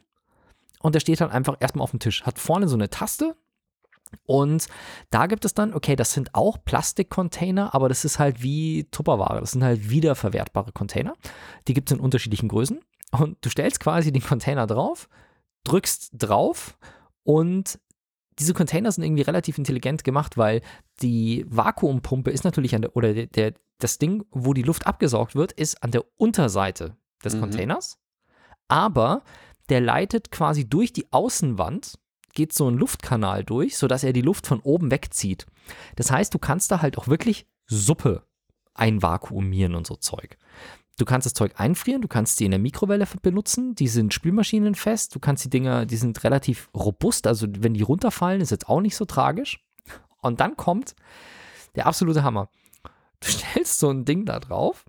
[0.79, 2.23] und der steht halt einfach erstmal auf dem Tisch.
[2.23, 3.35] Hat vorne so eine Taste
[4.25, 4.67] und
[5.09, 9.41] da gibt es dann, okay, das sind auch Plastikcontainer, aber das ist halt wie Tupperware.
[9.41, 11.13] Das sind halt wiederverwertbare Container.
[11.67, 12.79] Die gibt es in unterschiedlichen Größen
[13.11, 15.09] und du stellst quasi den Container drauf,
[15.65, 16.77] drückst drauf
[17.23, 17.79] und
[18.39, 20.61] diese Container sind irgendwie relativ intelligent gemacht, weil
[21.01, 25.35] die Vakuumpumpe ist natürlich an der, oder der, der, das Ding, wo die Luft abgesaugt
[25.35, 27.41] wird, ist an der Unterseite des Mhm.
[27.41, 27.97] Containers.
[28.67, 29.23] Aber
[29.69, 31.97] der leitet quasi durch die Außenwand,
[32.33, 35.45] geht so ein Luftkanal durch, sodass er die Luft von oben wegzieht.
[35.95, 38.23] Das heißt, du kannst da halt auch wirklich Suppe
[38.73, 40.37] einvakuumieren und so Zeug.
[40.97, 45.13] Du kannst das Zeug einfrieren, du kannst sie in der Mikrowelle benutzen, die sind spülmaschinenfest,
[45.13, 48.79] du kannst die Dinger, die sind relativ robust, also wenn die runterfallen, ist jetzt auch
[48.79, 49.61] nicht so tragisch.
[50.21, 50.95] Und dann kommt
[51.75, 52.49] der absolute Hammer.
[53.19, 54.85] Du stellst so ein Ding da drauf,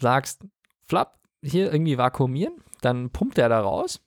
[0.00, 0.42] sagst,
[0.86, 4.00] flapp, hier irgendwie vakuumieren, dann pumpt er da raus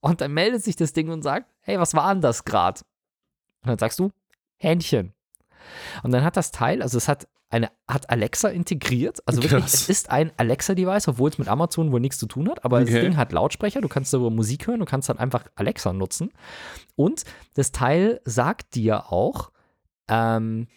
[0.00, 2.80] und dann meldet sich das Ding und sagt, hey, was war denn das gerade?
[3.62, 4.10] Und dann sagst du
[4.56, 5.14] Hähnchen.
[6.02, 9.20] Und dann hat das Teil, also es hat eine, hat Alexa integriert.
[9.26, 9.74] Also wirklich, Krass.
[9.74, 12.64] es ist ein Alexa-Device, obwohl es mit Amazon wohl nichts zu tun hat.
[12.64, 13.00] Aber das Okay.
[13.02, 16.30] Ding hat Lautsprecher, du kannst darüber Musik hören, du kannst dann einfach Alexa nutzen.
[16.96, 17.24] Und
[17.54, 19.50] das Teil sagt dir auch,
[20.08, 20.68] ähm,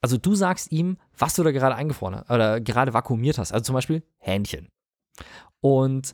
[0.00, 3.52] also du sagst ihm, was du da gerade eingefroren hast oder gerade vakuumiert hast.
[3.52, 4.68] Also zum Beispiel Hähnchen.
[5.60, 6.12] Und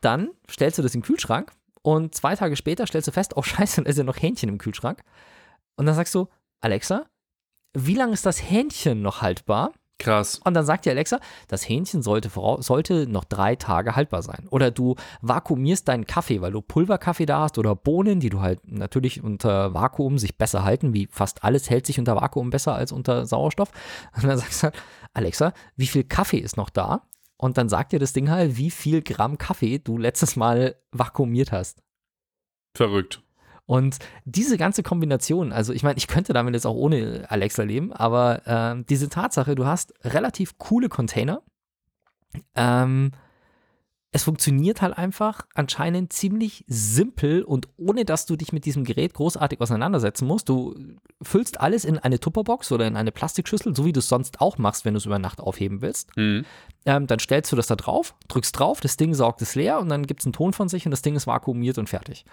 [0.00, 1.52] dann stellst du das in den Kühlschrank
[1.82, 4.58] und zwei Tage später stellst du fest, oh scheiße, da ist ja noch Hähnchen im
[4.58, 5.02] Kühlschrank.
[5.76, 6.28] Und dann sagst du,
[6.60, 7.06] Alexa,
[7.74, 9.72] wie lange ist das Hähnchen noch haltbar?
[10.02, 10.40] Krass.
[10.44, 14.48] Und dann sagt dir Alexa, das Hähnchen sollte, sollte noch drei Tage haltbar sein.
[14.50, 18.60] Oder du vakuumierst deinen Kaffee, weil du Pulverkaffee da hast oder Bohnen, die du halt
[18.66, 22.90] natürlich unter Vakuum sich besser halten, wie fast alles hält sich unter Vakuum besser als
[22.90, 23.70] unter Sauerstoff.
[24.16, 24.74] Und dann sagst du halt,
[25.14, 27.06] Alexa, wie viel Kaffee ist noch da?
[27.36, 31.52] Und dann sagt dir das Ding halt, wie viel Gramm Kaffee du letztes Mal vakuumiert
[31.52, 31.82] hast.
[32.74, 33.22] Verrückt.
[33.66, 37.92] Und diese ganze Kombination, also ich meine, ich könnte damit jetzt auch ohne Alexa leben,
[37.92, 41.42] aber ähm, diese Tatsache, du hast relativ coole Container.
[42.54, 43.12] Ähm,
[44.14, 49.14] es funktioniert halt einfach anscheinend ziemlich simpel und ohne dass du dich mit diesem Gerät
[49.14, 50.50] großartig auseinandersetzen musst.
[50.50, 50.74] Du
[51.22, 54.58] füllst alles in eine Tupperbox oder in eine Plastikschüssel, so wie du es sonst auch
[54.58, 56.14] machst, wenn du es über Nacht aufheben willst.
[56.18, 56.44] Mhm.
[56.84, 59.88] Ähm, dann stellst du das da drauf, drückst drauf, das Ding saugt es leer und
[59.88, 62.26] dann gibt es einen Ton von sich und das Ding ist vakuumiert und fertig.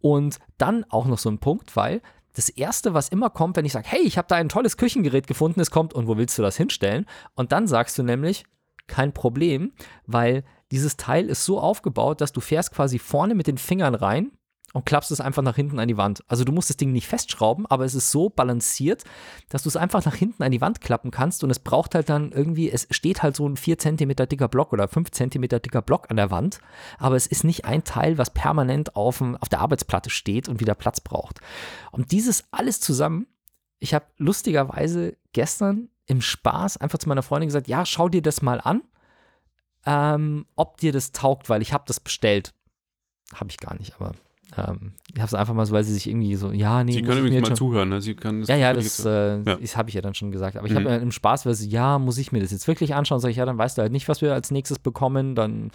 [0.00, 2.02] Und dann auch noch so ein Punkt, weil
[2.34, 5.26] das Erste, was immer kommt, wenn ich sage, hey, ich habe da ein tolles Küchengerät
[5.26, 7.06] gefunden, es kommt und wo willst du das hinstellen?
[7.34, 8.44] Und dann sagst du nämlich,
[8.86, 9.72] kein Problem,
[10.06, 14.32] weil dieses Teil ist so aufgebaut, dass du fährst quasi vorne mit den Fingern rein
[14.72, 16.22] und klappst es einfach nach hinten an die Wand.
[16.28, 19.04] Also du musst das Ding nicht festschrauben, aber es ist so balanciert,
[19.48, 22.08] dass du es einfach nach hinten an die Wand klappen kannst und es braucht halt
[22.08, 25.82] dann irgendwie, es steht halt so ein 4 cm dicker Block oder 5 cm dicker
[25.82, 26.60] Block an der Wand,
[26.98, 30.60] aber es ist nicht ein Teil, was permanent auf, dem, auf der Arbeitsplatte steht und
[30.60, 31.40] wieder Platz braucht.
[31.90, 33.26] Und dieses alles zusammen,
[33.80, 38.42] ich habe lustigerweise gestern im Spaß einfach zu meiner Freundin gesagt, ja, schau dir das
[38.42, 38.82] mal an,
[39.86, 42.52] ähm, ob dir das taugt, weil ich habe das bestellt.
[43.34, 44.12] Habe ich gar nicht, aber
[44.56, 46.92] ähm, ich habe es einfach mal so, weil sie sich irgendwie so, ja, nee.
[46.92, 47.88] Sie können übrigens mal schon- zuhören.
[47.90, 48.00] Ne?
[48.00, 49.56] Sie können ja, ja, das, äh, Ja.
[49.56, 50.56] das habe ich ja dann schon gesagt.
[50.56, 50.78] Aber ich Mhm.
[50.78, 53.20] habe im Spaß, weil sie, ja, muss ich mir das jetzt wirklich anschauen?
[53.20, 55.34] Sag ich, ja, dann weißt du halt nicht, was wir als nächstes bekommen.
[55.36, 55.70] Dann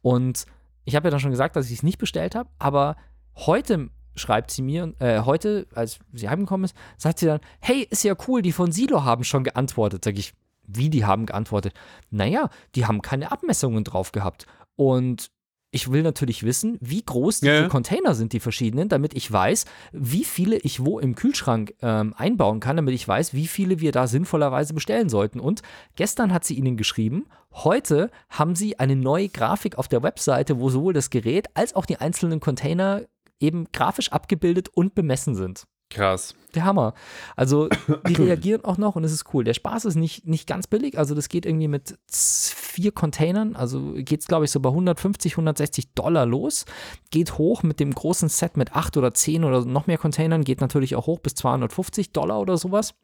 [0.00, 0.46] und
[0.86, 2.96] ich habe ja dann schon gesagt, dass ich es nicht bestellt habe, aber
[3.34, 8.02] heute schreibt sie mir, äh, heute, als sie heimgekommen ist, sagt sie dann, hey, ist
[8.02, 10.04] ja cool, die von Silo haben schon geantwortet.
[10.04, 10.32] Sag ich,
[10.66, 11.74] wie die haben geantwortet?
[12.10, 14.46] Naja, die haben keine Abmessungen drauf gehabt.
[14.76, 15.30] Und
[15.72, 17.68] ich will natürlich wissen, wie groß diese Ja.
[17.68, 22.60] Container sind, die verschiedenen, damit ich weiß, wie viele ich wo im Kühlschrank ähm, einbauen
[22.60, 25.38] kann, damit ich weiß, wie viele wir da sinnvollerweise bestellen sollten.
[25.40, 25.62] Und
[25.96, 30.70] gestern hat sie ihnen geschrieben, heute haben sie eine neue Grafik auf der Webseite, wo
[30.70, 33.02] sowohl das Gerät als auch die einzelnen Container
[33.38, 35.64] eben grafisch abgebildet und bemessen sind.
[35.88, 36.34] Krass.
[36.54, 36.94] Der Hammer.
[37.36, 37.68] Also,
[38.08, 39.44] die reagieren auch noch und es ist cool.
[39.44, 40.98] Der Spaß ist nicht, nicht ganz billig.
[40.98, 43.54] Also, das geht irgendwie mit vier Containern.
[43.54, 46.64] Also, geht es, glaube ich, so bei 150, 160 Dollar los.
[47.10, 50.44] Geht hoch mit dem großen Set mit acht oder zehn oder noch mehr Containern.
[50.44, 52.94] Geht natürlich auch hoch bis 250 Dollar oder sowas.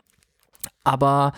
[0.82, 1.32] Aber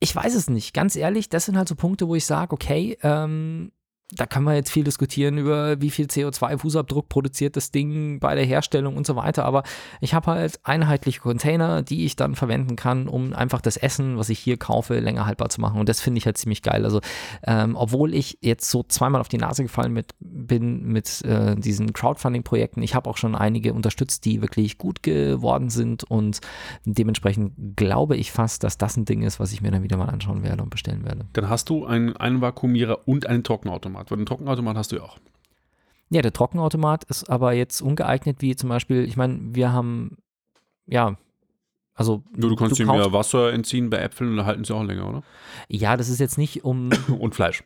[0.00, 0.74] ich weiß es nicht.
[0.74, 3.72] Ganz ehrlich, das sind halt so Punkte, wo ich sage, okay, ähm,
[4.12, 8.44] da kann man jetzt viel diskutieren über, wie viel CO2-Fußabdruck produziert das Ding bei der
[8.44, 9.44] Herstellung und so weiter.
[9.44, 9.62] Aber
[10.00, 14.28] ich habe halt einheitliche Container, die ich dann verwenden kann, um einfach das Essen, was
[14.28, 15.80] ich hier kaufe, länger haltbar zu machen.
[15.80, 16.84] Und das finde ich halt ziemlich geil.
[16.84, 17.00] Also,
[17.46, 21.92] ähm, obwohl ich jetzt so zweimal auf die Nase gefallen mit, bin mit äh, diesen
[21.92, 26.04] Crowdfunding-Projekten, ich habe auch schon einige unterstützt, die wirklich gut geworden sind.
[26.04, 26.40] Und
[26.84, 30.08] dementsprechend glaube ich fast, dass das ein Ding ist, was ich mir dann wieder mal
[30.10, 31.24] anschauen werde und bestellen werde.
[31.32, 34.03] Dann hast du einen Einvakuumierer und einen Trockenautomat.
[34.10, 35.18] Weil einen Trockenautomat hast du ja auch.
[36.10, 40.18] Ja, der Trockenautomat ist aber jetzt ungeeignet, wie zum Beispiel, ich meine, wir haben,
[40.86, 41.16] ja,
[41.94, 42.22] also.
[42.36, 44.82] Nur du kannst ihm kaufst- ja Wasser entziehen bei Äpfeln und da halten sie auch
[44.84, 45.22] länger, oder?
[45.68, 47.64] Ja, das ist jetzt nicht um, Und Fleisch.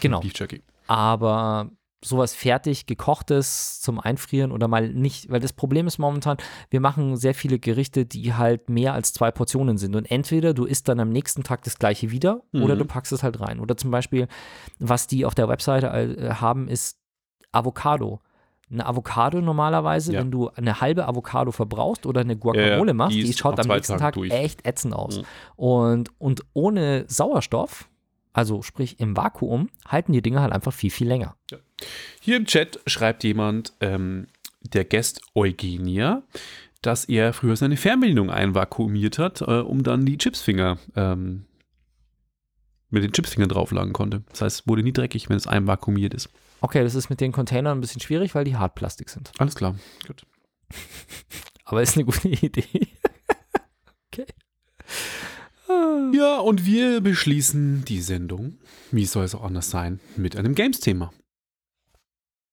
[0.00, 0.62] genau, Beef Jerky.
[0.88, 1.70] aber
[2.06, 6.36] sowas fertig gekochtes zum Einfrieren oder mal nicht, weil das Problem ist momentan,
[6.70, 10.64] wir machen sehr viele Gerichte, die halt mehr als zwei Portionen sind und entweder du
[10.64, 12.78] isst dann am nächsten Tag das gleiche wieder oder Mhm.
[12.80, 14.28] du packst es halt rein oder zum Beispiel,
[14.78, 16.98] was die auf der Webseite äh, haben, ist
[17.52, 18.20] Avocado.
[18.70, 20.20] Eine Avocado normalerweise, Ja.
[20.20, 23.60] wenn du eine halbe Avocado verbrauchst oder eine Guacamole Ja, ja, machst, die die, schaut
[23.60, 24.32] am nächsten Tag durch.
[24.32, 25.18] echt ätzend aus.
[25.18, 25.24] Mhm.
[25.56, 27.88] Und, und ohne Sauerstoff,
[28.32, 31.36] also sprich im Vakuum, halten die Dinger halt einfach viel, viel länger.
[32.20, 34.26] Hier im Chat schreibt jemand, ähm,
[34.60, 36.22] der Guest Eugenia,
[36.82, 41.44] dass er früher seine Fernbedienung einvakuumiert hat, äh, um dann die Chipsfinger ähm,
[42.90, 44.22] mit den Chipsfingern drauflagen konnte.
[44.30, 46.30] Das heißt, es wurde nie dreckig, wenn es einvakuumiert ist.
[46.60, 49.32] Okay, das ist mit den Containern ein bisschen schwierig, weil die Hartplastik sind.
[49.38, 49.76] Alles klar.
[50.06, 50.24] Gut.
[51.64, 52.64] aber ist eine gute Idee.
[54.12, 54.26] okay.
[56.12, 58.58] Ja, und wir beschließen die Sendung,
[58.92, 61.12] wie soll es auch anders sein, mit einem Games-Thema.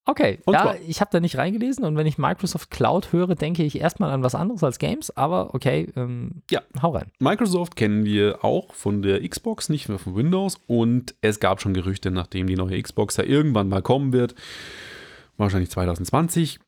[0.06, 3.36] Okay, Und ja, zwar- ich habe da nicht reingelesen und wenn ich Microsoft Cloud höre,
[3.36, 6.62] denke ich erstmal an was anderes als Games, aber okay, ähm, Ja.
[6.82, 7.10] hau rein.
[7.20, 10.58] Microsoft kennen wir auch von der Xbox, nicht mehr von Windows.
[10.68, 14.36] Und es gab schon Gerüchte, nachdem die neue Xbox ja irgendwann mal kommen wird,
[15.38, 16.60] wahrscheinlich 2020,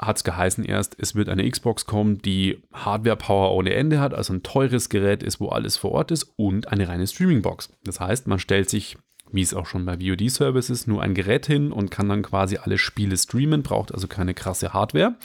[0.00, 4.32] hat es geheißen erst, es wird eine Xbox kommen, die Hardware-Power ohne Ende hat, also
[4.32, 7.68] ein teures Gerät ist, wo alles vor Ort ist und eine reine Streaming-Box.
[7.84, 8.96] Das heißt, man stellt sich,
[9.32, 12.78] wie es auch schon bei VOD-Services, nur ein Gerät hin und kann dann quasi alle
[12.78, 15.16] Spiele streamen, braucht also keine krasse Hardware.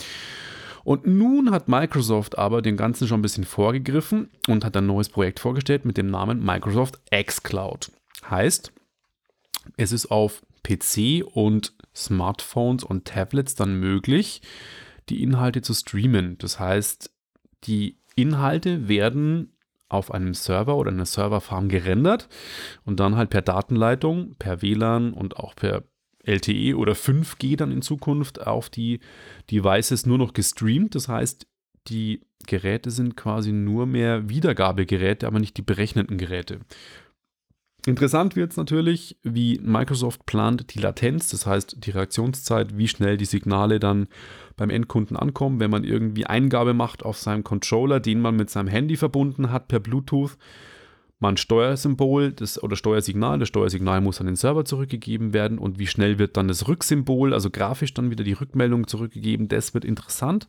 [0.84, 5.10] Und nun hat Microsoft aber dem Ganzen schon ein bisschen vorgegriffen und hat ein neues
[5.10, 7.92] Projekt vorgestellt mit dem Namen Microsoft xCloud.
[8.30, 8.72] Heißt,
[9.78, 14.42] es ist auf PC und Smartphones und Tablets dann möglich,
[15.10, 16.38] die Inhalte zu streamen.
[16.38, 17.12] Das heißt,
[17.64, 19.55] die Inhalte werden
[19.90, 22.28] auf einem Server oder einer Serverfarm gerendert
[22.84, 25.84] und dann halt per Datenleitung, per WLAN und auch per
[26.24, 29.00] LTE oder 5G dann in Zukunft auf die
[29.52, 30.96] Devices nur noch gestreamt.
[30.96, 31.48] Das heißt,
[31.88, 36.60] die Geräte sind quasi nur mehr Wiedergabegeräte, aber nicht die berechneten Geräte.
[37.88, 43.16] Interessant wird es natürlich, wie Microsoft plant die Latenz, das heißt die Reaktionszeit, wie schnell
[43.16, 44.08] die Signale dann
[44.58, 48.70] beim Endkunden ankommen, wenn man irgendwie Eingabe macht auf seinem Controller, den man mit seinem
[48.70, 50.36] Handy verbunden hat per Bluetooth.
[51.20, 55.88] Man Steuersymbol das, oder Steuersignal, das Steuersignal muss an den Server zurückgegeben werden und wie
[55.88, 59.48] schnell wird dann das Rücksymbol, also grafisch dann wieder die Rückmeldung zurückgegeben.
[59.48, 60.48] Das wird interessant,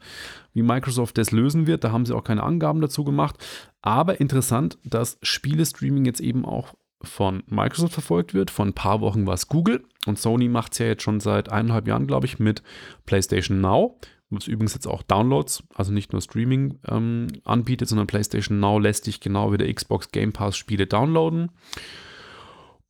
[0.55, 1.85] wie Microsoft das lösen wird.
[1.85, 3.37] Da haben sie auch keine Angaben dazu gemacht.
[3.81, 8.51] Aber interessant, dass Spielestreaming jetzt eben auch von Microsoft verfolgt wird.
[8.51, 11.51] Vor ein paar Wochen war es Google und Sony macht es ja jetzt schon seit
[11.51, 12.63] eineinhalb Jahren, glaube ich, mit
[13.05, 13.99] PlayStation Now,
[14.31, 19.07] was übrigens jetzt auch Downloads, also nicht nur Streaming ähm, anbietet, sondern PlayStation Now lässt
[19.07, 21.51] dich genau wie der Xbox Game Pass Spiele downloaden.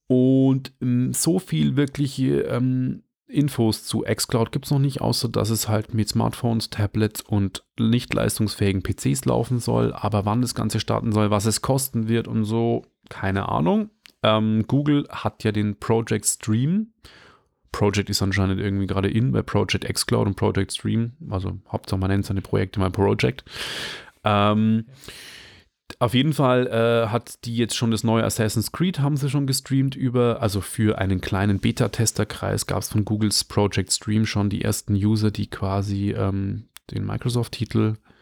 [0.07, 5.51] Und ähm, so viel wirkliche ähm, Infos zu xCloud gibt es noch nicht, außer dass
[5.51, 9.93] es halt mit Smartphones, Tablets und nicht leistungsfähigen PCs laufen soll.
[9.93, 13.91] Aber wann das Ganze starten soll, was es kosten wird und so, keine Ahnung.
[14.27, 16.89] Ähm, Google hat ja den Project Stream.
[17.71, 21.13] Project ist anscheinend irgendwie gerade in bei Project xCloud und Project Stream.
[21.31, 23.45] Also Hauptsache man nennt seine Projekte mal Project.
[24.25, 24.87] Ähm,
[26.01, 29.47] auf jeden Fall äh, hat die jetzt schon das neue Assassin's Creed, haben sie schon
[29.47, 34.63] gestreamt über, also für einen kleinen Beta-Testerkreis gab es von Googles Project Stream schon die
[34.63, 38.16] ersten User, die quasi ähm, den Microsoft-Titel, äh,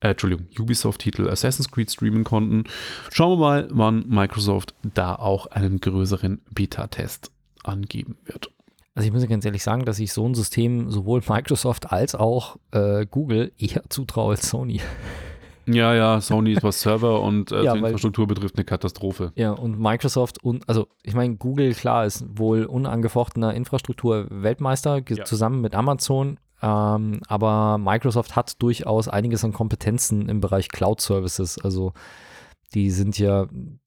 [0.00, 2.64] Entschuldigung, Ubisoft-Titel Assassin's Creed streamen konnten.
[3.12, 7.30] Schauen wir mal, wann Microsoft da auch einen größeren Beta-Test
[7.64, 8.50] angeben wird.
[8.94, 12.56] Also ich muss ganz ehrlich sagen, dass ich so ein System sowohl Microsoft als auch
[12.72, 14.80] äh, Google eher zutraue als Sony.
[15.68, 19.32] Ja, ja, Sony ist was Server und äh, Ja, die weil- Infrastruktur betrifft eine Katastrophe.
[19.34, 25.24] Ja, und Microsoft und, also ich meine, Google, klar, ist wohl unangefochtener Infrastruktur-Weltmeister, Ja.
[25.24, 26.38] zusammen mit Amazon.
[26.62, 31.58] Ähm, aber Microsoft hat durchaus einiges an Kompetenzen im Bereich Cloud-Services.
[31.62, 31.92] Also
[32.74, 33.46] die sind ja,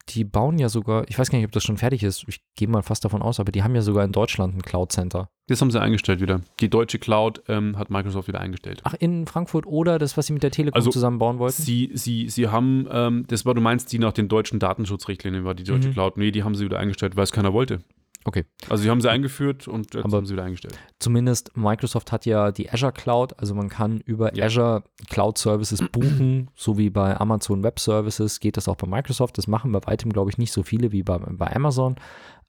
[0.10, 2.68] die bauen ja sogar, ich weiß gar nicht, ob das schon fertig ist, ich gehe
[2.68, 5.30] mal fast davon aus, aber die haben ja sogar in Deutschland ein Cloud-Center.
[5.48, 6.42] Das haben sie eingestellt wieder.
[6.62, 8.82] Die deutsche Cloud ähm, hat Microsoft wieder eingestellt.
[8.86, 11.62] Ach, in Frankfurt oder das, was sie mit der Telekom Also, zusammen bauen wollten?
[11.62, 15.56] Sie, sie, sie haben, ähm, das war, du meinst, die nach den deutschen Datenschutzrichtlinien war,
[15.56, 15.94] die deutsche Mhm.
[15.94, 16.18] Cloud.
[16.18, 17.80] Nee, die haben sie wieder eingestellt, weil es keiner wollte.
[18.26, 18.46] Okay.
[18.68, 20.78] Also sie haben sie eingeführt und jetzt Aber- haben sie wieder eingestellt.
[21.00, 24.46] zumindest Microsoft hat ja die Azure Cloud, also man kann über Ja.
[24.46, 29.38] Azure Cloud Services buchen, so wie bei Amazon Web Services geht das auch bei Microsoft.
[29.38, 31.96] Das machen bei weitem, glaube ich, nicht so viele wie bei, bei Amazon,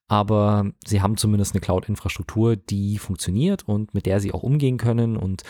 [0.09, 5.16] aber sie haben zumindest eine Cloud-Infrastruktur, die funktioniert und mit der sie auch umgehen können
[5.16, 5.45] und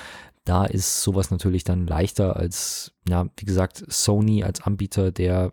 [0.45, 5.53] da ist sowas natürlich dann leichter als, ja, wie gesagt, Sony als Anbieter, der,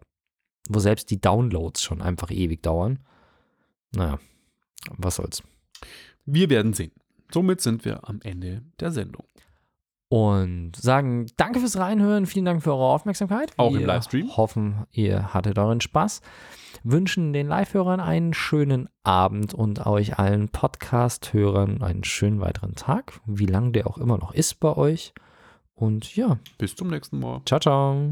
[0.70, 3.00] wo selbst die Downloads schon einfach ewig dauern.
[3.96, 4.18] Naja,
[4.98, 5.44] was soll's.
[6.26, 6.92] Wir werden sehen.
[7.34, 9.26] Somit sind wir am Ende der Sendung.
[10.10, 13.52] und sagen danke fürs Reinhören, vielen Dank für eure Aufmerksamkeit.
[13.58, 14.36] Auch im Wir Livestream.
[14.38, 16.22] Hoffen, ihr hattet euren Spaß.
[16.84, 23.48] Wünschen den Live-Hörern einen schönen Abend und euch allen Podcast-Hörern einen schönen weiteren Tag, wie
[23.48, 25.14] lang der auch immer noch ist bei euch.
[25.74, 27.42] Und ja, Bis zum nächsten Mal.
[27.46, 28.12] ciao, ciao.